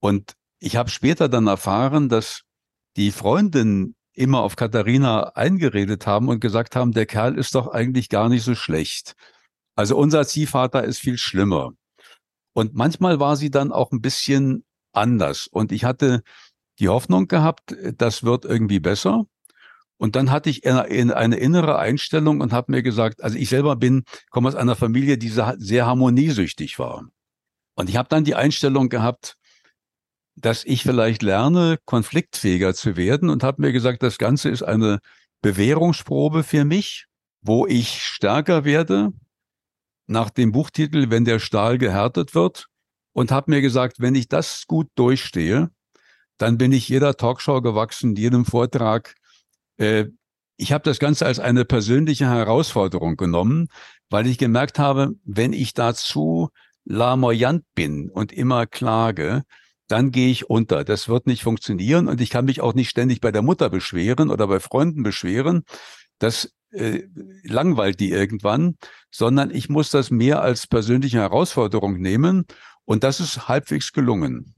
Und 0.00 0.34
ich 0.58 0.76
habe 0.76 0.90
später 0.90 1.28
dann 1.28 1.46
erfahren, 1.46 2.08
dass 2.08 2.42
die 2.96 3.12
Freundin 3.12 3.94
immer 4.14 4.40
auf 4.40 4.56
Katharina 4.56 5.32
eingeredet 5.34 6.06
haben 6.06 6.28
und 6.28 6.40
gesagt 6.40 6.76
haben, 6.76 6.92
der 6.92 7.06
Kerl 7.06 7.36
ist 7.36 7.54
doch 7.54 7.68
eigentlich 7.68 8.08
gar 8.08 8.28
nicht 8.28 8.44
so 8.44 8.54
schlecht. 8.54 9.14
Also 9.76 9.96
unser 9.96 10.26
Ziehvater 10.26 10.84
ist 10.84 10.98
viel 10.98 11.18
schlimmer. 11.18 11.72
Und 12.52 12.74
manchmal 12.74 13.18
war 13.18 13.36
sie 13.36 13.50
dann 13.50 13.72
auch 13.72 13.90
ein 13.90 14.00
bisschen 14.00 14.64
anders. 14.92 15.48
Und 15.48 15.72
ich 15.72 15.84
hatte 15.84 16.22
die 16.78 16.88
Hoffnung 16.88 17.26
gehabt, 17.26 17.74
das 17.96 18.22
wird 18.22 18.44
irgendwie 18.44 18.80
besser. 18.80 19.26
Und 19.96 20.16
dann 20.16 20.30
hatte 20.30 20.50
ich 20.50 20.64
eine 20.66 21.36
innere 21.36 21.78
Einstellung 21.78 22.40
und 22.40 22.52
habe 22.52 22.72
mir 22.72 22.82
gesagt, 22.82 23.22
also 23.22 23.36
ich 23.36 23.48
selber 23.48 23.76
bin, 23.76 24.04
komme 24.30 24.48
aus 24.48 24.54
einer 24.54 24.76
Familie, 24.76 25.18
die 25.18 25.28
sehr 25.28 25.86
harmoniesüchtig 25.86 26.78
war. 26.78 27.08
Und 27.74 27.88
ich 27.88 27.96
habe 27.96 28.08
dann 28.08 28.24
die 28.24 28.34
Einstellung 28.36 28.88
gehabt, 28.88 29.36
dass 30.36 30.64
ich 30.64 30.82
vielleicht 30.82 31.22
lerne, 31.22 31.78
konfliktfähiger 31.84 32.74
zu 32.74 32.96
werden 32.96 33.30
und 33.30 33.42
habe 33.42 33.62
mir 33.62 33.72
gesagt, 33.72 34.02
das 34.02 34.18
Ganze 34.18 34.48
ist 34.48 34.62
eine 34.62 34.98
Bewährungsprobe 35.42 36.42
für 36.42 36.64
mich, 36.64 37.06
wo 37.40 37.66
ich 37.66 38.02
stärker 38.02 38.64
werde 38.64 39.12
nach 40.06 40.30
dem 40.30 40.52
Buchtitel 40.52 41.10
Wenn 41.10 41.24
der 41.24 41.38
Stahl 41.38 41.78
gehärtet 41.78 42.34
wird 42.34 42.66
und 43.12 43.30
habe 43.30 43.50
mir 43.50 43.60
gesagt, 43.60 44.00
wenn 44.00 44.14
ich 44.14 44.28
das 44.28 44.64
gut 44.66 44.88
durchstehe, 44.96 45.70
dann 46.38 46.58
bin 46.58 46.72
ich 46.72 46.88
jeder 46.88 47.16
Talkshow 47.16 47.62
gewachsen, 47.62 48.16
jedem 48.16 48.44
Vortrag. 48.44 49.14
Äh, 49.76 50.06
ich 50.56 50.72
habe 50.72 50.84
das 50.84 50.98
Ganze 50.98 51.26
als 51.26 51.40
eine 51.40 51.64
persönliche 51.64 52.28
Herausforderung 52.28 53.16
genommen, 53.16 53.68
weil 54.10 54.26
ich 54.26 54.38
gemerkt 54.38 54.78
habe, 54.78 55.12
wenn 55.24 55.52
ich 55.52 55.74
dazu 55.74 56.50
lamoyant 56.84 57.64
bin 57.74 58.10
und 58.10 58.32
immer 58.32 58.66
klage, 58.66 59.44
dann 59.88 60.10
gehe 60.10 60.30
ich 60.30 60.48
unter. 60.48 60.84
Das 60.84 61.08
wird 61.08 61.26
nicht 61.26 61.42
funktionieren 61.42 62.08
und 62.08 62.20
ich 62.20 62.30
kann 62.30 62.44
mich 62.44 62.60
auch 62.60 62.74
nicht 62.74 62.90
ständig 62.90 63.20
bei 63.20 63.32
der 63.32 63.42
Mutter 63.42 63.70
beschweren 63.70 64.30
oder 64.30 64.46
bei 64.46 64.60
Freunden 64.60 65.02
beschweren. 65.02 65.64
Das 66.18 66.52
äh, 66.70 67.02
langweilt 67.44 68.00
die 68.00 68.10
irgendwann, 68.10 68.76
sondern 69.10 69.50
ich 69.50 69.68
muss 69.68 69.90
das 69.90 70.10
mehr 70.10 70.42
als 70.42 70.66
persönliche 70.66 71.18
Herausforderung 71.18 72.00
nehmen 72.00 72.46
und 72.84 73.04
das 73.04 73.20
ist 73.20 73.48
halbwegs 73.48 73.92
gelungen. 73.92 74.54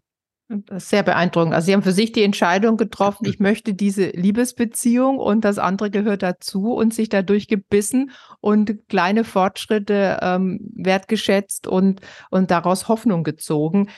Das 0.48 0.84
ist 0.84 0.90
sehr 0.90 1.02
beeindruckend. 1.02 1.54
Also 1.54 1.66
Sie 1.66 1.72
haben 1.72 1.82
für 1.82 1.92
sich 1.92 2.12
die 2.12 2.22
Entscheidung 2.22 2.76
getroffen, 2.76 3.26
ich 3.26 3.38
möchte 3.40 3.74
diese 3.74 4.10
Liebesbeziehung 4.10 5.18
und 5.18 5.44
das 5.44 5.58
andere 5.58 5.90
gehört 5.90 6.22
dazu 6.22 6.72
und 6.72 6.94
sich 6.94 7.08
dadurch 7.08 7.48
gebissen 7.48 8.12
und 8.40 8.88
kleine 8.88 9.24
Fortschritte 9.24 10.20
ähm, 10.22 10.60
wertgeschätzt 10.76 11.66
und, 11.66 12.00
und 12.30 12.50
daraus 12.52 12.86
Hoffnung 12.86 13.24
gezogen. 13.24 13.88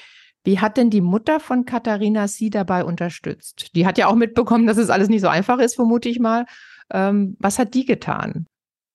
Wie 0.45 0.61
hat 0.61 0.77
denn 0.77 0.91
die 0.91 1.01
Mutter 1.01 1.41
von 1.41 1.65
Katharina 1.65 2.29
Sie 2.29 2.51
dabei 2.51 2.85
unterstützt? 2.85 3.75
Die 3.75 3.87
hat 3.87 3.99
ja 3.99 4.07
auch 4.07 4.15
mitbekommen, 4.15 4.67
dass 4.67 4.77
es 4.77 4.91
alles 4.91 5.09
nicht 5.09 5.21
so 5.21 5.29
einfach 5.29 5.59
ist, 5.59 5.75
vermute 5.75 6.09
ich 6.09 6.21
mal. 6.21 6.47
Ähm, 6.91 7.37
was 7.39 7.59
hat 7.59 7.75
die 7.75 7.85
getan? 7.85 8.47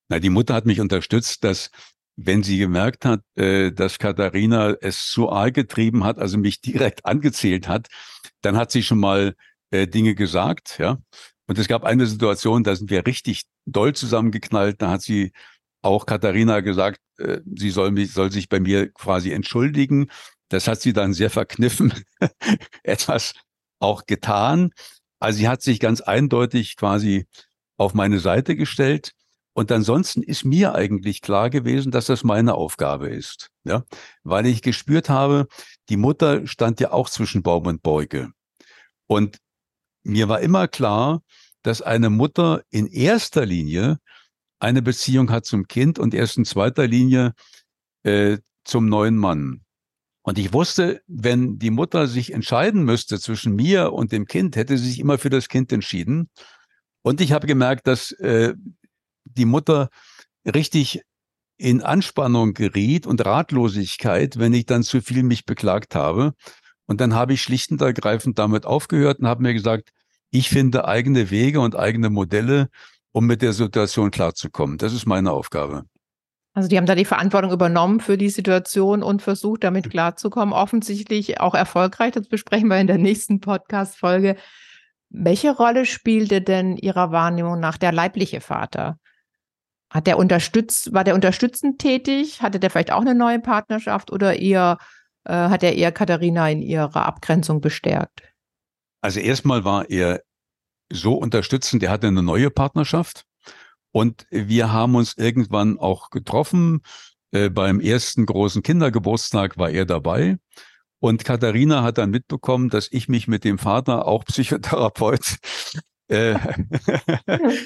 Na, 0.10 0.20
die 0.20 0.30
Mutter 0.30 0.54
hat 0.54 0.66
mich 0.66 0.80
unterstützt, 0.80 1.44
dass 1.44 1.70
wenn 2.16 2.44
sie 2.44 2.58
gemerkt 2.58 3.06
hat, 3.06 3.22
äh, 3.36 3.72
dass 3.72 4.00
Katharina 4.00 4.76
es 4.82 5.08
zu 5.08 5.32
arg 5.32 5.54
getrieben 5.54 6.04
hat, 6.04 6.20
also 6.20 6.38
mich 6.38 6.62
direkt 6.62 7.06
angezählt 7.06 7.68
hat, 7.68 7.88
dann 8.42 8.58
hat 8.58 8.72
sie 8.72 8.84
schon 8.84 9.00
mal 9.00 9.36
äh, 9.72 9.88
Dinge 9.88 10.16
gesagt, 10.16 10.78
ja. 10.80 10.98
Und 11.46 11.58
es 11.58 11.68
gab 11.68 11.84
eine 11.84 12.06
Situation, 12.06 12.64
da 12.64 12.76
sind 12.76 12.90
wir 12.90 13.06
richtig 13.06 13.44
doll 13.66 13.94
zusammengeknallt. 13.94 14.82
Da 14.82 14.92
hat 14.92 15.02
sie 15.02 15.34
auch 15.82 16.06
Katharina 16.06 16.62
gesagt, 16.62 17.00
äh, 17.18 17.42
sie 17.56 17.70
soll 17.70 17.92
mich, 17.92 18.14
soll 18.14 18.32
sich 18.32 18.50
bei 18.50 18.60
mir 18.60 18.92
quasi 18.92 19.32
entschuldigen. 19.32 20.10
Das 20.54 20.68
hat 20.68 20.82
sie 20.82 20.94
dann 20.94 21.14
sehr 21.14 21.32
verkniffen 21.32 21.92
etwas 22.84 23.34
auch 23.80 24.06
getan. 24.06 24.70
Also 25.20 25.40
sie 25.40 25.48
hat 25.48 25.64
sich 25.64 25.80
ganz 25.80 26.00
eindeutig 26.00 26.76
quasi 26.78 27.26
auf 27.78 27.96
meine 27.96 28.20
Seite 28.20 28.56
gestellt. 28.56 29.14
Und 29.54 29.72
ansonsten 29.72 30.22
ist 30.22 30.46
mir 30.46 30.76
eigentlich 30.76 31.22
klar 31.22 31.50
gewesen, 31.50 31.92
dass 31.92 32.06
das 32.06 32.24
meine 32.24 32.54
Aufgabe 32.54 33.10
ist. 33.10 33.50
Ja, 33.64 33.84
weil 34.22 34.46
ich 34.46 34.62
gespürt 34.62 35.10
habe, 35.10 35.48
die 35.90 35.98
Mutter 35.98 36.46
stand 36.46 36.80
ja 36.80 36.92
auch 36.92 37.10
zwischen 37.10 37.42
Baum 37.42 37.66
und 37.66 37.82
Beuge. 37.82 38.30
Und 39.08 39.40
mir 40.04 40.30
war 40.30 40.40
immer 40.42 40.68
klar, 40.68 41.24
dass 41.64 41.82
eine 41.82 42.12
Mutter 42.12 42.62
in 42.70 42.86
erster 42.86 43.44
Linie 43.44 43.98
eine 44.60 44.84
Beziehung 44.84 45.32
hat 45.32 45.46
zum 45.46 45.68
Kind 45.68 45.98
und 45.98 46.14
erst 46.14 46.38
in 46.38 46.46
zweiter 46.46 46.86
Linie 46.86 47.34
äh, 48.04 48.38
zum 48.66 48.88
neuen 48.88 49.18
Mann. 49.18 49.64
Und 50.24 50.40
ich 50.40 50.54
wusste, 50.54 51.02
wenn 51.08 51.60
die 51.60 51.70
Mutter 51.70 52.08
sich 52.08 52.34
entscheiden 52.34 52.84
müsste 52.84 53.20
zwischen 53.20 53.56
mir 53.56 53.92
und 53.92 54.12
dem 54.14 54.26
Kind, 54.26 54.56
hätte 54.56 54.78
sie 54.78 54.88
sich 54.88 55.00
immer 55.00 55.18
für 55.18 55.30
das 55.30 55.50
Kind 55.50 55.72
entschieden. 55.72 56.30
Und 57.02 57.20
ich 57.20 57.34
habe 57.34 57.46
gemerkt, 57.46 57.88
dass 57.88 58.12
äh, 58.14 58.54
die 59.26 59.46
Mutter 59.46 59.90
richtig 60.46 61.02
in 61.58 61.82
Anspannung 61.82 62.54
geriet 62.54 63.06
und 63.06 63.26
Ratlosigkeit, 63.26 64.40
wenn 64.40 64.54
ich 64.54 64.66
dann 64.66 64.84
zu 64.84 65.02
viel 65.02 65.24
mich 65.24 65.46
beklagt 65.46 65.94
habe. 65.94 66.34
Und 66.86 67.02
dann 67.02 67.14
habe 67.14 67.34
ich 67.34 67.42
schlicht 67.42 67.72
und 67.72 67.82
ergreifend 67.82 68.40
damit 68.40 68.66
aufgehört 68.66 69.20
und 69.20 69.28
habe 69.28 69.44
mir 69.44 69.54
gesagt, 69.54 69.90
ich 70.32 70.50
finde 70.50 70.86
eigene 70.86 71.30
Wege 71.32 71.60
und 71.60 71.76
eigene 71.76 72.10
Modelle, 72.10 72.70
um 73.12 73.26
mit 73.28 73.42
der 73.42 73.54
Situation 73.54 74.10
klarzukommen. 74.10 74.78
Das 74.78 74.94
ist 74.94 75.06
meine 75.06 75.32
Aufgabe. 75.32 75.86
Also 76.54 76.70
die 76.70 76.78
haben 76.78 76.86
da 76.86 76.94
die 76.94 77.06
Verantwortung 77.06 77.52
übernommen 77.52 78.00
für 78.00 78.18
die 78.18 78.30
Situation 78.30 79.02
und 79.02 79.24
versucht, 79.24 79.64
damit 79.64 79.90
klarzukommen. 79.90 80.54
Offensichtlich 80.54 81.40
auch 81.40 81.56
erfolgreich. 81.56 82.12
Das 82.12 82.28
besprechen 82.28 82.68
wir 82.68 82.80
in 82.80 82.88
der 82.88 83.00
nächsten 83.00 83.40
Podcast-Folge. 83.40 84.36
Welche 85.10 85.56
Rolle 85.56 85.86
spielte 85.86 86.42
denn 86.42 86.78
Ihrer 86.78 87.12
Wahrnehmung 87.12 87.60
nach 87.60 87.78
der 87.78 87.92
leibliche 87.92 88.40
Vater? 88.40 89.00
Hat 89.90 90.06
der 90.06 90.18
unterstützt, 90.20 90.94
war 90.94 91.04
der 91.04 91.16
unterstützend 91.16 91.80
tätig? 91.80 92.42
Hatte 92.42 92.60
der 92.60 92.70
vielleicht 92.70 92.92
auch 92.92 93.02
eine 93.02 93.16
neue 93.16 93.40
Partnerschaft 93.40 94.12
oder 94.12 94.40
eher, 94.40 94.78
äh, 95.26 95.34
hat 95.34 95.64
er 95.64 95.76
eher 95.76 95.92
Katharina 95.92 96.50
in 96.50 96.62
ihrer 96.62 97.06
Abgrenzung 97.06 97.62
bestärkt? 97.62 98.24
Also 99.02 99.20
erstmal 99.20 99.64
war 99.66 99.90
er 99.90 100.22
so 100.92 101.16
unterstützend, 101.16 101.82
er 101.84 101.92
hatte 101.92 102.08
eine 102.08 102.24
neue 102.24 102.52
Partnerschaft 102.52 103.26
und 103.94 104.26
wir 104.32 104.74
haben 104.74 104.96
uns 104.96 105.16
irgendwann 105.18 105.80
auch 105.80 106.10
getroffen. 106.10 106.82
Äh, 107.32 107.50
beim 107.50 107.80
ersten 107.80 108.26
großen 108.26 108.64
Kindergeburtstag 108.64 109.58
war 109.58 109.70
er 109.70 109.86
dabei. 109.86 110.40
Und 111.00 111.24
Katharina 111.24 111.84
hat 111.84 112.00
dann 112.00 112.10
mitbekommen, 112.10 112.70
dass 112.70 112.88
ich 112.92 113.08
mich 113.08 113.28
mit 113.28 113.44
dem 113.44 113.60
Vater, 113.60 114.08
auch 114.08 114.26
Psychotherapeut, 114.26 115.38
äh, 116.08 116.36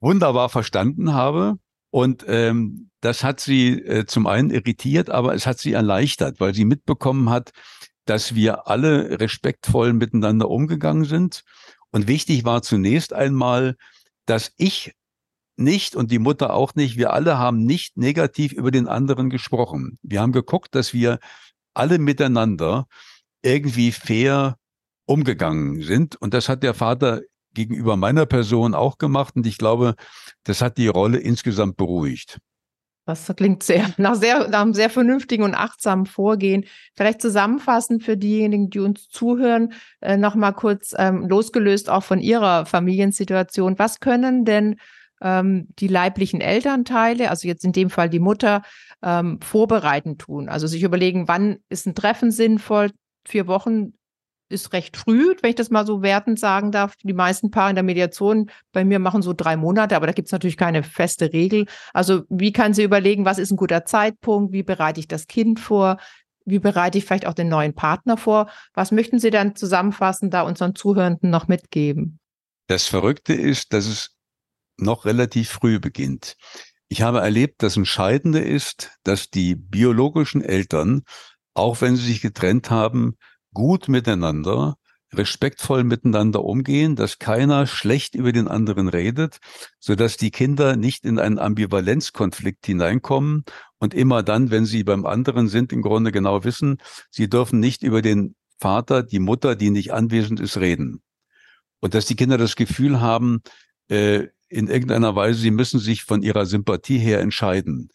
wunderbar 0.00 0.48
verstanden 0.50 1.14
habe. 1.14 1.58
Und 1.90 2.24
ähm, 2.28 2.90
das 3.00 3.24
hat 3.24 3.40
sie 3.40 3.72
äh, 3.72 4.06
zum 4.06 4.28
einen 4.28 4.50
irritiert, 4.50 5.10
aber 5.10 5.34
es 5.34 5.46
hat 5.46 5.58
sie 5.58 5.72
erleichtert, 5.72 6.38
weil 6.38 6.54
sie 6.54 6.64
mitbekommen 6.64 7.28
hat, 7.28 7.50
dass 8.04 8.36
wir 8.36 8.68
alle 8.68 9.18
respektvoll 9.18 9.94
miteinander 9.94 10.48
umgegangen 10.48 11.04
sind. 11.04 11.42
Und 11.90 12.06
wichtig 12.06 12.44
war 12.44 12.62
zunächst 12.62 13.12
einmal, 13.12 13.74
dass 14.26 14.52
ich 14.56 14.94
nicht 15.60 15.94
und 15.94 16.10
die 16.10 16.18
Mutter 16.18 16.54
auch 16.54 16.74
nicht, 16.74 16.96
wir 16.96 17.12
alle 17.12 17.38
haben 17.38 17.64
nicht 17.64 17.96
negativ 17.96 18.52
über 18.52 18.70
den 18.70 18.88
anderen 18.88 19.30
gesprochen. 19.30 19.98
Wir 20.02 20.20
haben 20.20 20.32
geguckt, 20.32 20.74
dass 20.74 20.92
wir 20.92 21.18
alle 21.74 21.98
miteinander 21.98 22.86
irgendwie 23.42 23.92
fair 23.92 24.56
umgegangen 25.06 25.82
sind. 25.82 26.16
Und 26.16 26.34
das 26.34 26.48
hat 26.48 26.62
der 26.62 26.74
Vater 26.74 27.22
gegenüber 27.52 27.96
meiner 27.96 28.26
Person 28.26 28.74
auch 28.74 28.98
gemacht. 28.98 29.34
Und 29.36 29.46
ich 29.46 29.58
glaube, 29.58 29.94
das 30.44 30.62
hat 30.62 30.78
die 30.78 30.88
Rolle 30.88 31.18
insgesamt 31.18 31.76
beruhigt. 31.76 32.38
Das 33.06 33.32
klingt 33.36 33.62
sehr 33.64 33.92
nach, 33.96 34.14
sehr 34.14 34.48
nach 34.48 34.60
einem 34.60 34.74
sehr 34.74 34.90
vernünftigen 34.90 35.42
und 35.42 35.54
achtsamen 35.54 36.06
Vorgehen. 36.06 36.64
Vielleicht 36.94 37.20
zusammenfassend 37.20 38.04
für 38.04 38.16
diejenigen, 38.16 38.70
die 38.70 38.78
uns 38.78 39.08
zuhören, 39.08 39.72
äh, 40.00 40.16
nochmal 40.16 40.52
kurz 40.52 40.94
ähm, 40.96 41.26
losgelöst 41.26 41.90
auch 41.90 42.04
von 42.04 42.20
Ihrer 42.20 42.66
Familiensituation. 42.66 43.78
Was 43.78 43.98
können 43.98 44.44
denn 44.44 44.76
ähm, 45.20 45.68
die 45.78 45.88
leiblichen 45.88 46.40
Elternteile, 46.40 47.30
also 47.30 47.46
jetzt 47.46 47.64
in 47.64 47.72
dem 47.72 47.90
Fall 47.90 48.08
die 48.08 48.18
Mutter, 48.18 48.62
ähm, 49.02 49.40
vorbereiten 49.40 50.18
tun? 50.18 50.48
Also 50.48 50.66
sich 50.66 50.82
überlegen, 50.82 51.28
wann 51.28 51.58
ist 51.68 51.86
ein 51.86 51.94
Treffen 51.94 52.30
sinnvoll? 52.30 52.90
Vier 53.26 53.46
Wochen 53.46 53.92
ist 54.50 54.72
recht 54.72 54.96
früh, 54.96 55.34
wenn 55.40 55.50
ich 55.50 55.56
das 55.56 55.70
mal 55.70 55.86
so 55.86 56.02
wertend 56.02 56.38
sagen 56.38 56.72
darf. 56.72 56.94
Die 57.02 57.12
meisten 57.12 57.50
Paare 57.50 57.70
in 57.70 57.76
der 57.76 57.84
Mediation 57.84 58.50
bei 58.72 58.84
mir 58.84 58.98
machen 58.98 59.22
so 59.22 59.32
drei 59.32 59.56
Monate, 59.56 59.96
aber 59.96 60.06
da 60.06 60.12
gibt 60.12 60.26
es 60.26 60.32
natürlich 60.32 60.56
keine 60.56 60.82
feste 60.82 61.32
Regel. 61.32 61.66
Also 61.94 62.22
wie 62.28 62.52
kann 62.52 62.74
sie 62.74 62.82
überlegen, 62.82 63.24
was 63.24 63.38
ist 63.38 63.52
ein 63.52 63.56
guter 63.56 63.84
Zeitpunkt? 63.84 64.52
Wie 64.52 64.64
bereite 64.64 65.00
ich 65.00 65.08
das 65.08 65.28
Kind 65.28 65.60
vor? 65.60 65.98
Wie 66.44 66.58
bereite 66.58 66.98
ich 66.98 67.04
vielleicht 67.04 67.26
auch 67.26 67.34
den 67.34 67.48
neuen 67.48 67.74
Partner 67.74 68.16
vor? 68.16 68.48
Was 68.74 68.90
möchten 68.90 69.18
Sie 69.18 69.30
dann 69.30 69.54
zusammenfassend 69.54 70.34
da 70.34 70.42
unseren 70.42 70.74
Zuhörenden 70.74 71.30
noch 71.30 71.46
mitgeben? 71.48 72.18
Das 72.66 72.86
Verrückte 72.86 73.34
ist, 73.34 73.72
dass 73.72 73.86
es 73.86 74.16
noch 74.80 75.04
relativ 75.04 75.50
früh 75.50 75.78
beginnt. 75.78 76.36
Ich 76.88 77.02
habe 77.02 77.20
erlebt, 77.20 77.62
das 77.62 77.76
Entscheidende 77.76 78.40
ist, 78.40 78.90
dass 79.04 79.30
die 79.30 79.54
biologischen 79.54 80.42
Eltern, 80.42 81.02
auch 81.54 81.80
wenn 81.80 81.96
sie 81.96 82.06
sich 82.06 82.20
getrennt 82.20 82.70
haben, 82.70 83.16
gut 83.52 83.88
miteinander, 83.88 84.76
respektvoll 85.12 85.84
miteinander 85.84 86.44
umgehen, 86.44 86.96
dass 86.96 87.18
keiner 87.18 87.66
schlecht 87.66 88.14
über 88.14 88.32
den 88.32 88.48
anderen 88.48 88.88
redet, 88.88 89.38
so 89.78 89.94
dass 89.94 90.16
die 90.16 90.30
Kinder 90.30 90.76
nicht 90.76 91.04
in 91.04 91.18
einen 91.18 91.38
Ambivalenzkonflikt 91.38 92.66
hineinkommen 92.66 93.44
und 93.78 93.94
immer 93.94 94.22
dann, 94.22 94.50
wenn 94.50 94.66
sie 94.66 94.84
beim 94.84 95.06
anderen 95.06 95.48
sind, 95.48 95.72
im 95.72 95.82
Grunde 95.82 96.12
genau 96.12 96.44
wissen, 96.44 96.78
sie 97.10 97.28
dürfen 97.28 97.60
nicht 97.60 97.82
über 97.82 98.02
den 98.02 98.36
Vater, 98.58 99.02
die 99.02 99.18
Mutter, 99.18 99.56
die 99.56 99.70
nicht 99.70 99.92
anwesend 99.92 100.38
ist, 100.38 100.58
reden. 100.58 101.02
Und 101.80 101.94
dass 101.94 102.06
die 102.06 102.16
Kinder 102.16 102.38
das 102.38 102.56
Gefühl 102.56 103.00
haben, 103.00 103.40
äh, 103.88 104.28
in 104.50 104.68
irgendeiner 104.68 105.16
Weise, 105.16 105.40
sie 105.40 105.50
müssen 105.50 105.80
sich 105.80 106.04
von 106.04 106.22
ihrer 106.22 106.44
Sympathie 106.44 106.98
her 106.98 107.20
entscheiden. 107.20 107.90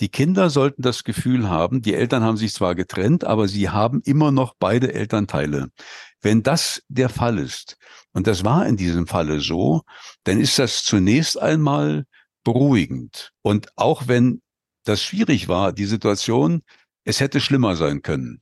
Die 0.00 0.08
Kinder 0.08 0.50
sollten 0.50 0.82
das 0.82 1.04
Gefühl 1.04 1.48
haben, 1.48 1.80
die 1.80 1.94
Eltern 1.94 2.22
haben 2.22 2.36
sich 2.36 2.52
zwar 2.52 2.74
getrennt, 2.74 3.24
aber 3.24 3.48
sie 3.48 3.70
haben 3.70 4.02
immer 4.04 4.32
noch 4.32 4.54
beide 4.58 4.92
Elternteile. 4.92 5.68
Wenn 6.20 6.42
das 6.42 6.82
der 6.88 7.08
Fall 7.08 7.38
ist, 7.38 7.76
und 8.12 8.26
das 8.26 8.44
war 8.44 8.66
in 8.66 8.76
diesem 8.76 9.06
Falle 9.06 9.40
so, 9.40 9.82
dann 10.24 10.40
ist 10.40 10.58
das 10.58 10.82
zunächst 10.82 11.40
einmal 11.40 12.06
beruhigend. 12.44 13.32
Und 13.42 13.68
auch 13.76 14.08
wenn 14.08 14.42
das 14.84 15.02
schwierig 15.02 15.48
war, 15.48 15.72
die 15.72 15.86
Situation, 15.86 16.62
es 17.04 17.20
hätte 17.20 17.40
schlimmer 17.40 17.76
sein 17.76 18.02
können. 18.02 18.40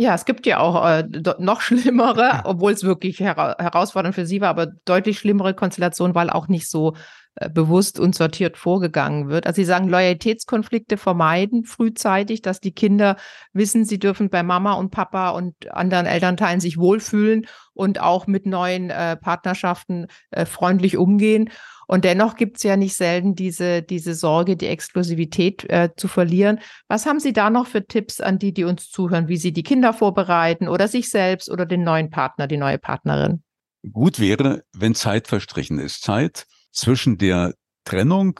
Ja, 0.00 0.14
es 0.14 0.24
gibt 0.24 0.46
ja 0.46 0.60
auch 0.60 0.86
äh, 0.86 1.04
noch 1.40 1.60
schlimmere, 1.60 2.42
obwohl 2.44 2.72
es 2.72 2.84
wirklich 2.84 3.18
hera 3.18 3.56
herausfordernd 3.58 4.14
für 4.14 4.26
Sie 4.26 4.40
war, 4.40 4.48
aber 4.48 4.66
deutlich 4.66 5.18
schlimmere 5.18 5.54
Konstellationen, 5.54 6.14
weil 6.14 6.30
auch 6.30 6.46
nicht 6.46 6.70
so 6.70 6.94
äh, 7.34 7.50
bewusst 7.50 7.98
und 7.98 8.14
sortiert 8.14 8.56
vorgegangen 8.56 9.28
wird. 9.28 9.48
Also 9.48 9.56
Sie 9.56 9.64
sagen, 9.64 9.88
Loyalitätskonflikte 9.88 10.98
vermeiden 10.98 11.64
frühzeitig, 11.64 12.42
dass 12.42 12.60
die 12.60 12.72
Kinder 12.72 13.16
wissen, 13.52 13.84
sie 13.84 13.98
dürfen 13.98 14.30
bei 14.30 14.44
Mama 14.44 14.74
und 14.74 14.90
Papa 14.90 15.30
und 15.30 15.68
anderen 15.72 16.06
Elternteilen 16.06 16.60
sich 16.60 16.78
wohlfühlen 16.78 17.46
und 17.74 18.00
auch 18.00 18.28
mit 18.28 18.46
neuen 18.46 18.90
äh, 18.90 19.16
Partnerschaften 19.16 20.06
äh, 20.30 20.46
freundlich 20.46 20.96
umgehen. 20.96 21.50
Und 21.90 22.04
dennoch 22.04 22.36
gibt 22.36 22.58
es 22.58 22.62
ja 22.64 22.76
nicht 22.76 22.94
selten 22.94 23.34
diese, 23.34 23.82
diese 23.82 24.14
Sorge, 24.14 24.56
die 24.56 24.66
Exklusivität 24.66 25.64
äh, 25.70 25.88
zu 25.96 26.06
verlieren. 26.06 26.60
Was 26.86 27.06
haben 27.06 27.18
Sie 27.18 27.32
da 27.32 27.48
noch 27.48 27.66
für 27.66 27.86
Tipps 27.86 28.20
an 28.20 28.38
die, 28.38 28.52
die 28.52 28.64
uns 28.64 28.90
zuhören, 28.90 29.28
wie 29.28 29.38
sie 29.38 29.52
die 29.52 29.62
Kinder 29.62 29.94
vorbereiten 29.94 30.68
oder 30.68 30.86
sich 30.86 31.08
selbst 31.08 31.50
oder 31.50 31.64
den 31.64 31.84
neuen 31.84 32.10
Partner, 32.10 32.46
die 32.46 32.58
neue 32.58 32.78
Partnerin? 32.78 33.42
Gut 33.90 34.20
wäre, 34.20 34.64
wenn 34.76 34.94
Zeit 34.94 35.28
verstrichen 35.28 35.78
ist. 35.78 36.02
Zeit, 36.02 36.46
zwischen 36.72 37.16
der 37.16 37.54
Trennung 37.84 38.38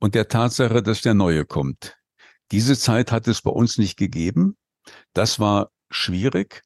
und 0.00 0.16
der 0.16 0.26
Tatsache, 0.26 0.82
dass 0.82 1.02
der 1.02 1.14
Neue 1.14 1.44
kommt. 1.44 1.96
Diese 2.50 2.76
Zeit 2.76 3.12
hat 3.12 3.28
es 3.28 3.42
bei 3.42 3.50
uns 3.50 3.78
nicht 3.78 3.96
gegeben. 3.96 4.56
Das 5.12 5.38
war 5.38 5.70
schwierig. 5.90 6.64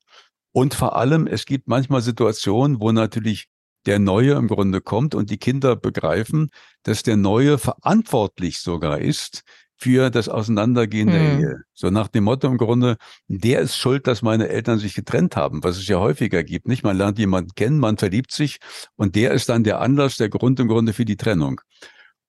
Und 0.52 0.72
vor 0.72 0.96
allem, 0.96 1.26
es 1.26 1.44
gibt 1.44 1.68
manchmal 1.68 2.00
Situationen, 2.00 2.80
wo 2.80 2.92
natürlich 2.92 3.48
der 3.86 3.98
Neue 3.98 4.32
im 4.32 4.48
Grunde 4.48 4.80
kommt 4.80 5.14
und 5.14 5.30
die 5.30 5.38
Kinder 5.38 5.76
begreifen, 5.76 6.50
dass 6.82 7.02
der 7.02 7.16
Neue 7.16 7.58
verantwortlich 7.58 8.58
sogar 8.58 8.98
ist, 8.98 9.44
für 9.76 10.10
das 10.10 10.28
Auseinandergehen 10.28 11.08
der 11.08 11.32
hm. 11.32 11.40
Ehe. 11.40 11.56
So 11.74 11.90
nach 11.90 12.08
dem 12.08 12.24
Motto 12.24 12.46
im 12.46 12.56
Grunde, 12.56 12.96
der 13.28 13.60
ist 13.60 13.76
schuld, 13.76 14.06
dass 14.06 14.22
meine 14.22 14.48
Eltern 14.48 14.78
sich 14.78 14.94
getrennt 14.94 15.36
haben, 15.36 15.62
was 15.62 15.76
es 15.76 15.88
ja 15.88 15.98
häufiger 15.98 16.42
gibt. 16.42 16.68
Nicht? 16.68 16.84
Man 16.84 16.96
lernt 16.96 17.18
jemanden 17.18 17.50
kennen, 17.54 17.78
man 17.78 17.98
verliebt 17.98 18.32
sich 18.32 18.58
und 18.96 19.16
der 19.16 19.32
ist 19.32 19.48
dann 19.48 19.64
der 19.64 19.80
Anlass, 19.80 20.16
der 20.16 20.28
Grund 20.28 20.60
im 20.60 20.68
Grunde 20.68 20.92
für 20.92 21.04
die 21.04 21.16
Trennung. 21.16 21.60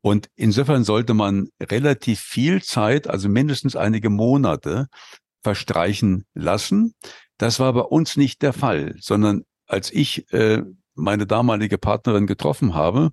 Und 0.02 0.30
insofern 0.36 0.84
sollte 0.84 1.14
man 1.14 1.50
relativ 1.62 2.20
viel 2.20 2.62
Zeit, 2.62 3.08
also 3.08 3.30
mindestens 3.30 3.76
einige 3.76 4.10
Monate, 4.10 4.88
verstreichen 5.42 6.26
lassen. 6.34 6.94
Das 7.38 7.60
war 7.60 7.74
bei 7.74 7.82
uns 7.82 8.18
nicht 8.18 8.42
der 8.42 8.54
Fall, 8.54 8.96
sondern 9.00 9.44
als 9.68 9.92
ich 9.92 10.32
äh, 10.34 10.64
meine 10.96 11.28
damalige 11.28 11.78
Partnerin 11.78 12.28
getroffen 12.28 12.74
habe, 12.74 13.12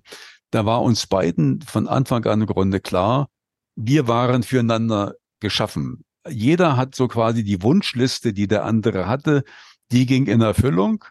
da 0.51 0.65
war 0.65 0.81
uns 0.81 1.07
beiden 1.07 1.61
von 1.61 1.87
Anfang 1.87 2.25
an 2.25 2.41
im 2.41 2.47
Grunde 2.47 2.79
klar, 2.79 3.29
wir 3.75 4.07
waren 4.07 4.43
füreinander 4.43 5.15
geschaffen. 5.39 6.05
Jeder 6.29 6.77
hat 6.77 6.95
so 6.95 7.07
quasi 7.07 7.43
die 7.43 7.61
Wunschliste, 7.61 8.33
die 8.33 8.47
der 8.47 8.63
andere 8.63 9.07
hatte, 9.07 9.43
die 9.91 10.05
ging 10.05 10.27
in 10.27 10.41
Erfüllung. 10.41 11.03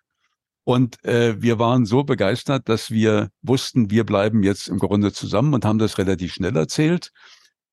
Und 0.64 1.04
äh, 1.04 1.42
wir 1.42 1.58
waren 1.58 1.86
so 1.86 2.04
begeistert, 2.04 2.68
dass 2.68 2.90
wir 2.90 3.30
wussten, 3.42 3.90
wir 3.90 4.04
bleiben 4.04 4.44
jetzt 4.44 4.68
im 4.68 4.78
Grunde 4.78 5.12
zusammen 5.12 5.54
und 5.54 5.64
haben 5.64 5.78
das 5.78 5.98
relativ 5.98 6.34
schnell 6.34 6.56
erzählt. 6.56 7.10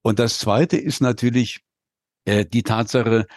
Und 0.02 0.18
das 0.18 0.40
Zweite 0.40 0.78
ist 0.78 1.02
natürlich 1.02 1.62
äh, 2.26 2.46
die 2.46 2.64
Tatsache, 2.64 3.28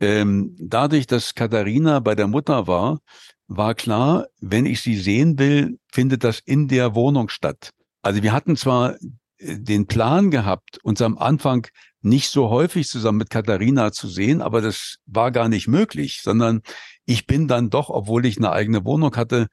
ähm, 0.00 0.54
dadurch, 0.58 1.06
dass 1.06 1.34
Katharina 1.34 2.00
bei 2.00 2.14
der 2.14 2.26
Mutter 2.26 2.66
war, 2.66 3.00
war 3.50 3.74
klar, 3.74 4.28
wenn 4.40 4.64
ich 4.64 4.80
sie 4.80 4.96
sehen 4.96 5.36
will, 5.38 5.80
findet 5.92 6.22
das 6.22 6.38
in 6.38 6.68
der 6.68 6.94
Wohnung 6.94 7.28
statt. 7.28 7.70
Also 8.00 8.22
wir 8.22 8.32
hatten 8.32 8.56
zwar 8.56 8.94
äh, 9.38 9.58
den 9.58 9.88
Plan 9.88 10.30
gehabt, 10.30 10.78
uns 10.84 11.02
am 11.02 11.18
Anfang 11.18 11.66
nicht 12.00 12.30
so 12.30 12.48
häufig 12.48 12.88
zusammen 12.88 13.18
mit 13.18 13.28
Katharina 13.28 13.90
zu 13.90 14.06
sehen, 14.06 14.40
aber 14.40 14.60
das 14.62 14.98
war 15.04 15.32
gar 15.32 15.48
nicht 15.48 15.66
möglich, 15.66 16.20
sondern 16.22 16.62
ich 17.06 17.26
bin 17.26 17.48
dann 17.48 17.70
doch, 17.70 17.90
obwohl 17.90 18.24
ich 18.24 18.38
eine 18.38 18.52
eigene 18.52 18.84
Wohnung 18.84 19.16
hatte, 19.16 19.48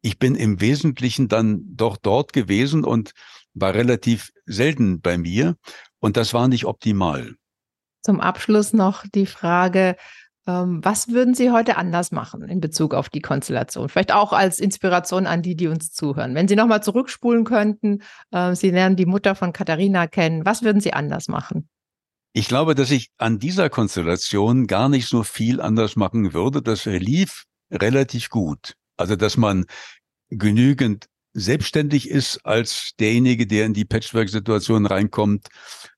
ich 0.00 0.18
bin 0.18 0.34
im 0.34 0.62
Wesentlichen 0.62 1.28
dann 1.28 1.60
doch 1.76 1.98
dort 1.98 2.32
gewesen 2.32 2.84
und 2.84 3.12
war 3.52 3.74
relativ 3.74 4.32
selten 4.46 5.02
bei 5.02 5.18
mir 5.18 5.56
und 6.00 6.16
das 6.16 6.32
war 6.32 6.48
nicht 6.48 6.64
optimal. 6.64 7.34
Zum 8.00 8.18
Abschluss 8.18 8.72
noch 8.72 9.04
die 9.14 9.26
Frage, 9.26 9.96
was 10.44 11.08
würden 11.08 11.34
Sie 11.34 11.50
heute 11.50 11.76
anders 11.76 12.10
machen 12.10 12.42
in 12.48 12.60
Bezug 12.60 12.94
auf 12.94 13.08
die 13.08 13.20
Konstellation? 13.20 13.88
Vielleicht 13.88 14.12
auch 14.12 14.32
als 14.32 14.58
Inspiration 14.58 15.26
an 15.26 15.42
die, 15.42 15.56
die 15.56 15.68
uns 15.68 15.92
zuhören. 15.92 16.34
Wenn 16.34 16.48
Sie 16.48 16.56
nochmal 16.56 16.82
zurückspulen 16.82 17.44
könnten, 17.44 18.02
äh, 18.30 18.54
Sie 18.54 18.70
lernen 18.70 18.96
die 18.96 19.06
Mutter 19.06 19.34
von 19.34 19.52
Katharina 19.52 20.06
kennen, 20.06 20.44
was 20.44 20.62
würden 20.62 20.80
Sie 20.80 20.92
anders 20.92 21.28
machen? 21.28 21.68
Ich 22.32 22.48
glaube, 22.48 22.74
dass 22.74 22.90
ich 22.90 23.10
an 23.18 23.38
dieser 23.38 23.68
Konstellation 23.68 24.66
gar 24.66 24.88
nicht 24.88 25.06
so 25.06 25.22
viel 25.22 25.60
anders 25.60 25.96
machen 25.96 26.32
würde. 26.32 26.62
Das 26.62 26.86
lief 26.86 27.44
relativ 27.70 28.30
gut. 28.30 28.74
Also, 28.96 29.16
dass 29.16 29.36
man 29.36 29.66
genügend 30.30 31.06
selbstständig 31.34 32.08
ist 32.08 32.44
als 32.44 32.92
derjenige, 32.98 33.46
der 33.46 33.66
in 33.66 33.74
die 33.74 33.84
Patchwork-Situation 33.84 34.86
reinkommt, 34.86 35.48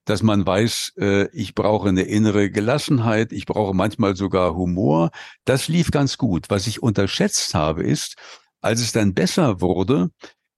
dass 0.04 0.22
man 0.22 0.46
weiß, 0.46 0.92
äh, 0.98 1.28
ich 1.32 1.54
brauche 1.54 1.88
eine 1.88 2.02
innere 2.02 2.50
Gelassenheit, 2.50 3.32
ich 3.32 3.46
brauche 3.46 3.74
manchmal 3.74 4.16
sogar 4.16 4.54
Humor. 4.54 5.10
Das 5.44 5.68
lief 5.68 5.90
ganz 5.90 6.18
gut. 6.18 6.46
Was 6.50 6.66
ich 6.66 6.82
unterschätzt 6.82 7.54
habe, 7.54 7.82
ist, 7.82 8.16
als 8.60 8.80
es 8.80 8.92
dann 8.92 9.14
besser 9.14 9.60
wurde, 9.60 10.10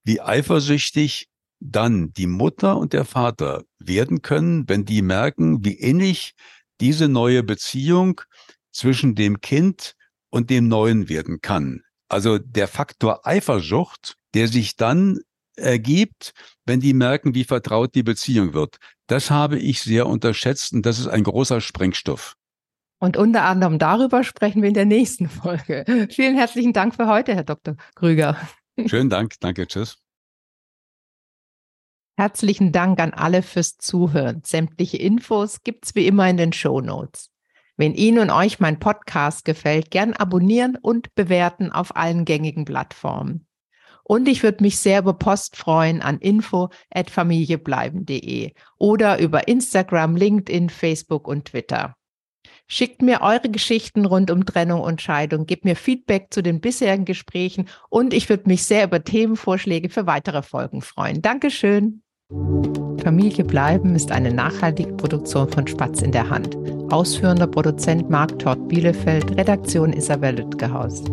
wie 0.03 0.21
eifersüchtig 0.21 1.27
dann 1.59 2.13
die 2.13 2.27
Mutter 2.27 2.77
und 2.77 2.93
der 2.93 3.05
Vater 3.05 3.63
werden 3.79 4.21
können, 4.21 4.67
wenn 4.67 4.85
die 4.85 5.01
merken, 5.01 5.65
wie 5.65 5.73
innig 5.73 6.33
diese 6.79 7.07
neue 7.07 7.43
Beziehung 7.43 8.21
zwischen 8.71 9.15
dem 9.15 9.41
Kind 9.41 9.93
und 10.29 10.49
dem 10.49 10.67
Neuen 10.67 11.09
werden 11.09 11.41
kann. 11.41 11.81
Also 12.09 12.37
der 12.37 12.67
Faktor 12.67 13.25
Eifersucht 13.25 14.17
der 14.37 14.47
sich 14.47 14.75
dann 14.75 15.19
ergibt, 15.57 16.33
wenn 16.65 16.79
die 16.79 16.93
merken, 16.93 17.35
wie 17.35 17.43
vertraut 17.43 17.95
die 17.95 18.03
Beziehung 18.03 18.53
wird. 18.53 18.77
Das 19.07 19.31
habe 19.31 19.57
ich 19.57 19.81
sehr 19.81 20.07
unterschätzt 20.07 20.73
und 20.73 20.85
das 20.85 20.99
ist 20.99 21.07
ein 21.07 21.23
großer 21.23 21.61
Sprengstoff. 21.61 22.35
Und 22.99 23.15
unter 23.15 23.43
anderem 23.43 23.77
darüber 23.79 24.23
sprechen 24.23 24.61
wir 24.61 24.69
in 24.69 24.73
der 24.73 24.85
nächsten 24.85 25.29
Folge. 25.29 26.07
Vielen 26.09 26.35
herzlichen 26.35 26.73
Dank 26.73 26.95
für 26.95 27.07
heute, 27.07 27.35
Herr 27.35 27.43
Dr. 27.43 27.75
Krüger. 27.95 28.37
Schönen 28.85 29.09
Dank. 29.09 29.35
Danke. 29.39 29.67
Tschüss. 29.67 29.97
Herzlichen 32.19 32.71
Dank 32.71 32.99
an 32.99 33.13
alle 33.13 33.43
fürs 33.43 33.77
Zuhören. 33.77 34.41
Sämtliche 34.43 34.97
Infos 34.97 35.61
gibt's 35.63 35.93
wie 35.93 36.07
immer 36.07 36.27
in 36.27 36.37
den 36.37 36.51
Show 36.51 36.81
Notes. 36.81 37.29
Wenn 37.75 37.93
Ihnen 37.93 38.17
und 38.17 38.31
euch 38.31 38.59
mein 38.59 38.79
Podcast 38.79 39.45
gefällt, 39.45 39.91
gern 39.91 40.13
abonnieren 40.13 40.77
und 40.81 41.13
bewerten 41.13 41.71
auf 41.71 41.95
allen 41.95 42.25
gängigen 42.25 42.65
Plattformen. 42.65 43.46
Und 44.07 44.27
ich 44.29 44.41
würde 44.41 44.63
mich 44.63 44.79
sehr 44.79 44.99
über 44.99 45.11
Post 45.13 45.57
freuen 45.57 46.01
an 46.01 46.19
info@familiebleiben.de 46.19 48.53
oder 48.77 49.19
über 49.19 49.49
Instagram, 49.49 50.15
LinkedIn, 50.15 50.69
Facebook 50.69 51.27
und 51.27 51.43
Twitter. 51.45 51.97
Schickt 52.67 53.01
mir 53.01 53.19
eure 53.21 53.49
Geschichten 53.49 54.05
rund 54.05 54.31
um 54.31 54.45
Trennung 54.45 54.79
und 54.79 55.01
Scheidung, 55.01 55.45
gebt 55.45 55.65
mir 55.65 55.75
Feedback 55.75 56.27
zu 56.31 56.41
den 56.41 56.61
bisherigen 56.61 57.03
Gesprächen 57.03 57.67
und 57.89 58.13
ich 58.13 58.29
würde 58.29 58.47
mich 58.47 58.63
sehr 58.63 58.85
über 58.85 59.03
Themenvorschläge 59.03 59.89
für 59.89 60.07
weitere 60.07 60.41
Folgen 60.41 60.81
freuen. 60.81 61.21
Dankeschön. 61.21 62.01
Familie 63.03 63.43
bleiben 63.43 63.93
ist 63.95 64.11
eine 64.11 64.33
nachhaltige 64.33 64.93
Produktion 64.93 65.49
von 65.49 65.67
Spatz 65.67 66.01
in 66.01 66.13
der 66.13 66.29
Hand. 66.29 66.55
Ausführender 66.91 67.47
Produzent 67.47 68.09
Marc 68.09 68.39
Todd 68.39 68.69
Bielefeld, 68.69 69.37
Redaktion 69.37 69.91
Isabel 69.91 70.37
Lütgehaus. 70.37 71.03